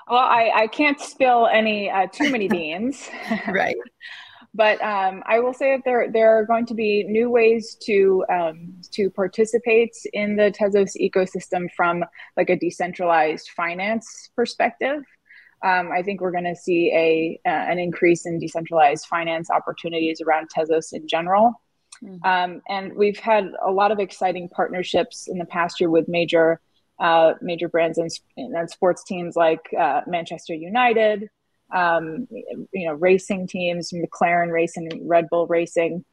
Well, 0.08 0.20
I, 0.20 0.52
I 0.54 0.66
can't 0.68 1.00
spill 1.00 1.48
any 1.48 1.90
uh, 1.90 2.06
too 2.06 2.30
many 2.30 2.46
beans. 2.56 3.10
right. 3.48 3.74
But 4.54 4.80
um, 4.80 5.24
I 5.26 5.40
will 5.40 5.52
say 5.52 5.74
that 5.74 5.84
there 5.84 6.08
there 6.12 6.38
are 6.38 6.46
going 6.46 6.66
to 6.66 6.74
be 6.74 7.02
new 7.02 7.28
ways 7.28 7.76
to 7.82 8.24
um, 8.32 8.74
to 8.92 9.10
participate 9.10 9.96
in 10.12 10.36
the 10.36 10.52
Tezos 10.52 10.96
ecosystem 11.00 11.66
from 11.76 12.04
like 12.36 12.50
a 12.50 12.56
decentralized 12.56 13.50
finance 13.50 14.30
perspective. 14.36 15.02
Um, 15.62 15.90
I 15.92 16.02
think 16.02 16.20
we're 16.20 16.30
going 16.30 16.44
to 16.44 16.56
see 16.56 16.90
a 16.94 17.40
uh, 17.48 17.52
an 17.52 17.78
increase 17.78 18.26
in 18.26 18.38
decentralized 18.38 19.06
finance 19.06 19.50
opportunities 19.50 20.20
around 20.20 20.48
Tezos 20.56 20.92
in 20.92 21.06
general. 21.06 21.60
Mm-hmm. 22.02 22.24
Um, 22.24 22.62
and 22.68 22.94
we've 22.94 23.18
had 23.18 23.52
a 23.64 23.70
lot 23.70 23.92
of 23.92 23.98
exciting 23.98 24.48
partnerships 24.48 25.28
in 25.28 25.38
the 25.38 25.44
past 25.44 25.80
year 25.80 25.90
with 25.90 26.08
major 26.08 26.60
uh, 26.98 27.34
major 27.40 27.68
brands 27.68 27.98
and, 27.98 28.10
and, 28.36 28.70
sports 28.70 29.02
teams 29.04 29.34
like 29.34 29.60
uh, 29.78 30.02
Manchester 30.06 30.54
United, 30.54 31.30
um, 31.74 32.28
you 32.72 32.86
know, 32.86 32.92
racing 32.92 33.46
teams, 33.46 33.90
McLaren 33.90 34.52
Racing, 34.52 35.06
Red 35.06 35.28
Bull 35.30 35.46
Racing. 35.46 36.04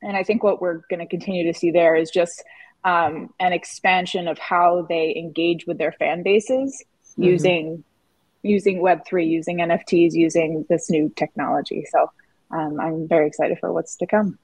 And 0.00 0.16
I 0.16 0.22
think 0.22 0.42
what 0.42 0.60
we're 0.60 0.80
going 0.88 1.00
to 1.00 1.06
continue 1.06 1.52
to 1.52 1.58
see 1.58 1.70
there 1.70 1.94
is 1.94 2.10
just 2.10 2.42
um, 2.82 3.28
an 3.40 3.52
expansion 3.52 4.26
of 4.26 4.38
how 4.38 4.86
they 4.88 5.14
engage 5.16 5.66
with 5.66 5.76
their 5.76 5.92
fan 5.92 6.22
bases 6.22 6.82
mm-hmm. 7.12 7.24
using 7.24 7.84
using 8.42 8.80
Web 8.80 9.04
three, 9.06 9.26
using 9.26 9.58
NFTs, 9.58 10.12
using 10.12 10.66
this 10.68 10.90
new 10.90 11.12
technology. 11.16 11.86
So 11.90 12.10
um, 12.50 12.80
I'm 12.80 13.08
very 13.08 13.26
excited 13.26 13.58
for 13.58 13.72
what's 13.72 13.96
to 13.96 14.06
come. 14.06 14.38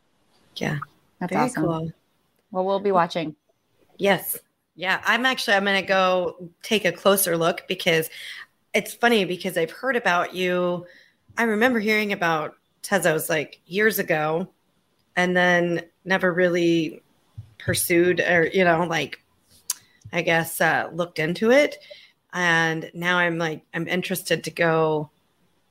Yeah, 0.56 0.78
that's 1.20 1.32
very 1.32 1.44
awesome. 1.44 1.64
Cool. 1.64 1.92
Well, 2.50 2.64
we'll 2.64 2.80
be 2.80 2.92
watching. 2.92 3.37
Yes. 3.98 4.38
Yeah, 4.74 5.02
I'm 5.04 5.26
actually 5.26 5.54
I'm 5.54 5.64
going 5.64 5.82
to 5.82 5.87
go 5.87 6.50
take 6.62 6.84
a 6.84 6.92
closer 6.92 7.37
look 7.37 7.66
because 7.66 8.08
it's 8.72 8.94
funny 8.94 9.24
because 9.24 9.58
I've 9.58 9.72
heard 9.72 9.96
about 9.96 10.34
you. 10.34 10.87
I 11.37 11.44
remember 11.44 11.80
hearing 11.80 12.12
about 12.12 12.54
Tezos 12.82 13.28
like 13.28 13.61
years 13.66 13.98
ago 13.98 14.48
and 15.16 15.37
then 15.37 15.82
never 16.04 16.32
really 16.32 17.02
pursued 17.58 18.20
or, 18.20 18.46
you 18.46 18.64
know, 18.64 18.84
like, 18.84 19.20
I 20.12 20.22
guess, 20.22 20.61
uh, 20.61 20.88
looked 20.92 21.18
into 21.18 21.50
it. 21.50 21.76
And 22.32 22.90
now 22.94 23.18
I'm 23.18 23.38
like, 23.38 23.62
I'm 23.72 23.88
interested 23.88 24.44
to 24.44 24.50
go 24.50 25.10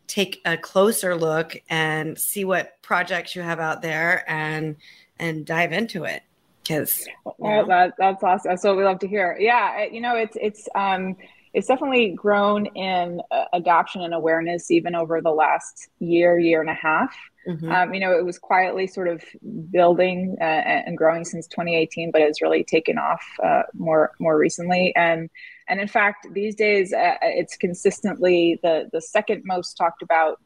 take 0.08 0.42
a 0.46 0.58
closer 0.58 1.16
look 1.16 1.58
and 1.70 2.18
see 2.18 2.46
what 2.46 2.82
projects 2.82 3.36
you 3.36 3.42
have 3.42 3.60
out 3.60 3.82
there 3.82 4.24
and, 4.28 4.78
and 5.20 5.46
dive 5.46 5.74
into 5.74 6.06
it 6.06 6.24
because 6.64 7.08
oh, 7.26 7.66
that, 7.68 7.94
that's 7.98 8.24
awesome. 8.24 8.50
That's 8.50 8.64
what 8.64 8.78
we 8.78 8.84
love 8.84 9.00
to 9.00 9.08
hear. 9.08 9.38
Yeah. 9.40 9.86
You 9.86 10.02
know, 10.02 10.16
it's, 10.16 10.38
it's, 10.40 10.68
um, 10.76 11.16
it's 11.54 11.68
definitely 11.68 12.10
grown 12.10 12.68
in 12.68 13.22
uh, 13.32 13.46
adoption 13.54 14.02
and 14.02 14.14
awareness 14.14 14.70
even 14.70 14.96
over 14.96 15.22
the 15.22 15.32
last 15.32 15.88
year, 16.00 16.38
year 16.38 16.62
and 16.62 16.70
a 16.70 16.74
half. 16.74 17.16
Mm-hmm. 17.48 17.72
Um, 17.72 17.94
you 17.94 18.00
know, 18.00 18.12
it 18.12 18.26
was 18.26 18.38
quietly 18.38 18.88
sort 18.88 19.08
of 19.08 19.24
building 19.72 20.36
uh, 20.42 20.44
and 20.44 20.98
growing 20.98 21.24
since 21.24 21.48
2018, 21.48 22.12
but 22.12 22.22
it's 22.22 22.42
really 22.42 22.64
taken 22.64 22.98
off 22.98 23.24
uh, 23.42 23.64
more 23.74 24.12
more 24.20 24.38
recently. 24.38 24.94
And 24.96 25.30
and 25.70 25.80
in 25.80 25.88
fact, 25.88 26.28
these 26.34 26.56
days 26.56 26.94
uh, 26.94 27.16
it's 27.22 27.58
consistently 27.58 28.60
the 28.64 28.90
the 28.92 29.02
second 29.02 29.44
most 29.46 29.76
talked 29.76 30.02
about 30.02 30.40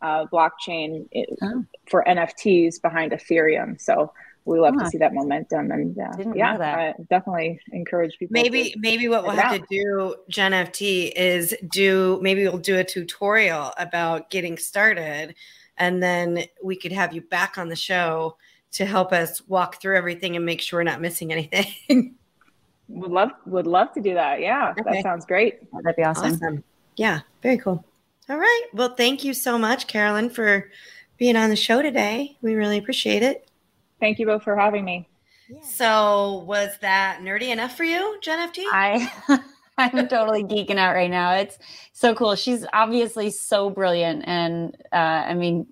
uh, 0.00 0.26
blockchain 0.26 1.06
oh. 1.42 1.64
for 1.88 2.04
NFTs 2.06 2.80
behind 2.80 3.12
Ethereum. 3.12 3.80
So 3.80 4.12
we 4.48 4.58
love 4.58 4.74
huh. 4.78 4.84
to 4.84 4.90
see 4.90 4.98
that 4.98 5.12
momentum 5.12 5.70
and 5.70 5.98
uh, 5.98 6.32
yeah 6.34 6.56
I 6.56 6.94
definitely 7.10 7.60
encourage 7.72 8.18
people 8.18 8.32
maybe 8.32 8.74
maybe 8.78 9.08
what 9.08 9.22
we'll 9.22 9.32
have 9.32 9.60
out. 9.60 9.60
to 9.60 9.66
do 9.68 10.16
Jen 10.30 10.52
FT 10.52 11.12
is 11.14 11.54
do 11.70 12.18
maybe 12.22 12.44
we'll 12.44 12.56
do 12.56 12.78
a 12.78 12.84
tutorial 12.84 13.72
about 13.76 14.30
getting 14.30 14.56
started 14.56 15.34
and 15.76 16.02
then 16.02 16.44
we 16.64 16.76
could 16.76 16.92
have 16.92 17.12
you 17.12 17.20
back 17.20 17.58
on 17.58 17.68
the 17.68 17.76
show 17.76 18.36
to 18.72 18.86
help 18.86 19.12
us 19.12 19.46
walk 19.48 19.80
through 19.80 19.96
everything 19.96 20.34
and 20.34 20.44
make 20.44 20.60
sure 20.60 20.80
we're 20.80 20.84
not 20.84 21.00
missing 21.00 21.30
anything 21.30 22.16
would 22.88 23.10
love 23.10 23.30
would 23.46 23.66
love 23.66 23.92
to 23.92 24.00
do 24.00 24.14
that 24.14 24.40
yeah 24.40 24.74
okay. 24.78 24.82
that 24.84 25.02
sounds 25.02 25.26
great 25.26 25.60
that'd 25.82 25.96
be 25.96 26.02
awesome. 26.02 26.32
awesome 26.32 26.64
yeah 26.96 27.20
very 27.42 27.58
cool 27.58 27.84
all 28.28 28.38
right 28.38 28.62
well 28.72 28.94
thank 28.94 29.24
you 29.24 29.34
so 29.34 29.58
much 29.58 29.86
carolyn 29.86 30.30
for 30.30 30.70
being 31.18 31.36
on 31.36 31.50
the 31.50 31.56
show 31.56 31.82
today 31.82 32.36
we 32.40 32.54
really 32.54 32.78
appreciate 32.78 33.22
it 33.22 33.48
Thank 34.00 34.18
you 34.18 34.26
both 34.26 34.42
for 34.42 34.56
having 34.56 34.84
me. 34.84 35.08
So, 35.62 36.44
was 36.46 36.76
that 36.82 37.20
nerdy 37.22 37.48
enough 37.48 37.76
for 37.76 37.84
you, 37.84 38.18
Jen 38.22 38.48
FT? 38.50 38.64
I 38.70 39.10
I'm 39.78 40.08
totally 40.08 40.44
geeking 40.44 40.76
out 40.76 40.94
right 40.94 41.10
now. 41.10 41.32
It's 41.32 41.58
so 41.92 42.14
cool. 42.14 42.34
She's 42.34 42.66
obviously 42.72 43.30
so 43.30 43.70
brilliant, 43.70 44.24
and 44.26 44.76
uh, 44.92 44.96
I 45.26 45.34
mean, 45.34 45.66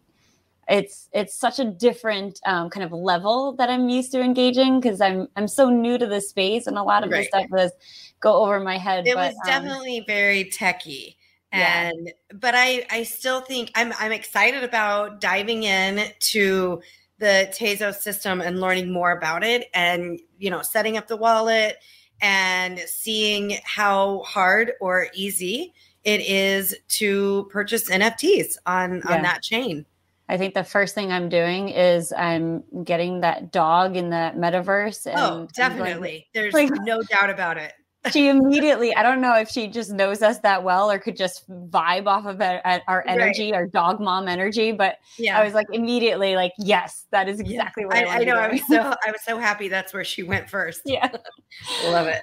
it's 0.69 1.09
it's 1.13 1.35
such 1.35 1.59
a 1.59 1.65
different 1.65 2.41
um, 2.47 2.71
kind 2.71 2.85
of 2.85 2.93
level 2.93 3.53
that 3.55 3.71
I'm 3.71 3.89
used 3.89 4.13
to 4.13 4.21
engaging 4.21 4.81
because 4.81 5.01
I'm 5.01 5.29
I'm 5.37 5.49
so 5.49 5.71
new 5.71 5.99
to 5.99 6.07
the 6.07 6.21
space, 6.21 6.67
and 6.67 6.77
a 6.77 6.83
lot 6.83 7.05
of 7.05 7.11
right. 7.11 7.21
this 7.21 7.29
stuff 7.29 7.47
does 7.55 7.73
go 8.21 8.43
over 8.43 8.61
my 8.61 8.79
head. 8.79 9.07
It 9.07 9.15
but, 9.15 9.33
was 9.33 9.37
um, 9.45 9.63
definitely 9.63 10.01
um, 10.01 10.05
very 10.07 10.45
techy, 10.45 11.17
and 11.53 12.07
yeah. 12.07 12.13
but 12.35 12.55
I 12.57 12.87
I 12.91 13.05
still 13.05 13.41
think 13.41 13.71
I'm 13.75 13.93
I'm 13.99 14.13
excited 14.13 14.65
about 14.65 15.21
diving 15.21 15.63
in 15.63 16.09
to 16.19 16.81
the 17.19 17.53
Tezos 17.53 17.97
system 17.97 18.41
and 18.41 18.61
learning 18.61 18.93
more 18.93 19.13
about 19.13 19.43
it 19.43 19.69
and, 19.75 20.21
you 20.39 20.51
know, 20.51 20.63
setting 20.63 20.97
up 20.97 21.07
the 21.07 21.17
wallet 21.17 21.79
and 22.21 22.79
seeing 22.81 23.59
how 23.65 24.21
hard 24.21 24.73
or 24.81 25.09
easy 25.15 25.73
it 26.05 26.21
is 26.21 26.75
to 26.89 27.49
purchase 27.51 27.91
NFTs 27.91 28.57
on, 28.67 29.03
yeah. 29.05 29.17
on 29.17 29.23
that 29.23 29.43
chain. 29.43 29.87
I 30.29 30.37
think 30.37 30.55
the 30.55 30.65
first 30.65 30.95
thing 30.95 31.13
I'm 31.13 31.29
doing 31.29 31.69
is 31.69 32.13
I'm 32.13 32.65
getting 32.85 33.21
that 33.21 33.53
dog 33.53 33.97
in 33.97 34.11
the 34.11 34.33
metaverse. 34.37 35.07
oh, 35.15 35.49
definitely. 35.55 36.27
There's 36.35 36.53
like, 36.53 36.71
no 36.83 37.03
doubt 37.03 37.31
about 37.31 37.59
it 37.59 37.73
she 38.13 38.29
immediately 38.29 38.95
i 38.95 39.03
don't 39.03 39.21
know 39.21 39.35
if 39.35 39.49
she 39.49 39.67
just 39.67 39.91
knows 39.91 40.23
us 40.23 40.39
that 40.41 40.63
well 40.63 40.91
or 40.91 40.99
could 40.99 41.17
just 41.17 41.49
vibe 41.71 42.07
off 42.07 42.27
of 42.27 42.41
our 42.41 43.05
energy 43.07 43.53
right. 43.53 43.59
our 43.59 43.67
dog 43.67 44.01
mom 44.01 44.29
energy 44.29 44.73
but 44.73 44.99
yeah 45.19 45.39
i 45.39 45.45
was 45.45 45.55
like 45.55 45.67
immediately 45.73 46.37
like 46.37 46.53
yes 46.59 47.07
that 47.11 47.29
is 47.29 47.41
exactly 47.41 47.83
yeah. 47.83 47.87
what 47.87 47.97
i, 47.97 48.05
I, 48.05 48.21
I 48.21 48.25
know 48.25 48.37
i 48.37 48.49
was 48.49 48.67
so 48.67 48.81
i 49.07 49.11
was 49.11 49.23
so 49.25 49.39
happy 49.39 49.69
that's 49.69 49.93
where 49.93 50.05
she 50.05 50.23
went 50.23 50.49
first 50.49 50.83
yeah 50.85 51.09
love 51.87 52.07
it 52.07 52.23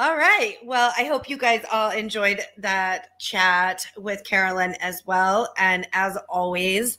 all 0.00 0.16
right 0.16 0.56
well 0.64 0.90
i 0.96 1.04
hope 1.04 1.28
you 1.28 1.36
guys 1.36 1.62
all 1.70 1.90
enjoyed 1.90 2.40
that 2.56 3.18
chat 3.20 3.86
with 3.98 4.24
carolyn 4.24 4.74
as 4.80 5.02
well 5.04 5.52
and 5.58 5.86
as 5.92 6.16
always 6.30 6.98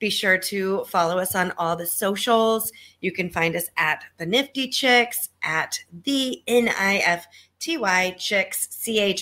be 0.00 0.10
sure 0.10 0.36
to 0.38 0.82
follow 0.86 1.18
us 1.18 1.36
on 1.36 1.52
all 1.58 1.76
the 1.76 1.86
socials. 1.86 2.72
You 3.02 3.12
can 3.12 3.28
find 3.30 3.54
us 3.54 3.68
at 3.76 4.02
the 4.16 4.24
Nifty 4.24 4.68
Chicks, 4.68 5.28
at 5.42 5.78
the 6.04 6.42
N-I-F-T-Y 6.46 8.16
Chicks, 8.18 8.68
C-H-I-C-K-S. 8.70 9.18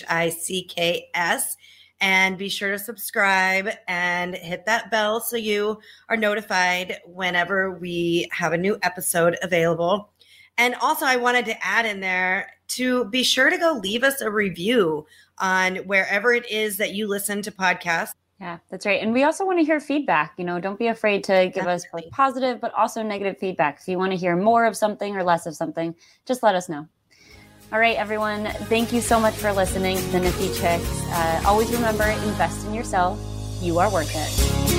And 1.99 2.37
be 2.37 2.47
sure 2.47 2.71
to 2.71 2.79
subscribe 2.79 3.71
and 3.89 4.33
hit 4.35 4.65
that 4.67 4.89
bell 4.89 5.19
so 5.19 5.35
you 5.35 5.81
are 6.07 6.15
notified 6.15 7.01
whenever 7.05 7.77
we 7.77 8.29
have 8.31 8.53
a 8.53 8.57
new 8.57 8.79
episode 8.81 9.37
available. 9.43 10.13
And 10.59 10.75
also, 10.75 11.05
I 11.05 11.15
wanted 11.15 11.45
to 11.45 11.65
add 11.65 11.85
in 11.85 12.01
there 12.01 12.51
to 12.69 13.05
be 13.05 13.23
sure 13.23 13.49
to 13.49 13.57
go 13.57 13.79
leave 13.81 14.03
us 14.03 14.21
a 14.21 14.29
review 14.29 15.07
on 15.39 15.77
wherever 15.77 16.33
it 16.33 16.49
is 16.51 16.77
that 16.77 16.93
you 16.93 17.07
listen 17.07 17.41
to 17.41 17.51
podcasts 17.51 18.13
Yeah, 18.41 18.57
that's 18.69 18.85
right. 18.85 19.01
And 19.01 19.13
we 19.13 19.23
also 19.23 19.45
want 19.45 19.59
to 19.59 19.65
hear 19.65 19.79
feedback. 19.79 20.33
You 20.37 20.43
know, 20.43 20.59
don't 20.59 20.77
be 20.77 20.87
afraid 20.87 21.23
to 21.25 21.45
give 21.45 21.65
Definitely. 21.65 22.03
us 22.03 22.09
positive, 22.11 22.61
but 22.61 22.73
also 22.73 23.01
negative 23.01 23.37
feedback. 23.37 23.79
If 23.81 23.87
you 23.87 23.97
want 23.97 24.11
to 24.11 24.17
hear 24.17 24.35
more 24.35 24.65
of 24.65 24.75
something 24.75 25.15
or 25.15 25.23
less 25.23 25.45
of 25.45 25.55
something, 25.55 25.95
just 26.25 26.43
let 26.43 26.55
us 26.55 26.67
know. 26.69 26.87
All 27.71 27.79
right, 27.79 27.95
everyone. 27.95 28.45
Thank 28.67 28.91
you 28.91 28.99
so 28.99 29.19
much 29.19 29.35
for 29.35 29.53
listening 29.53 29.97
to 29.97 30.07
the 30.09 30.19
Nifty 30.19 30.47
Chicks. 30.49 31.03
Uh, 31.07 31.43
always 31.45 31.71
remember 31.71 32.03
invest 32.03 32.65
in 32.65 32.73
yourself. 32.73 33.19
You 33.61 33.79
are 33.79 33.91
worth 33.91 34.11
it. 34.13 34.78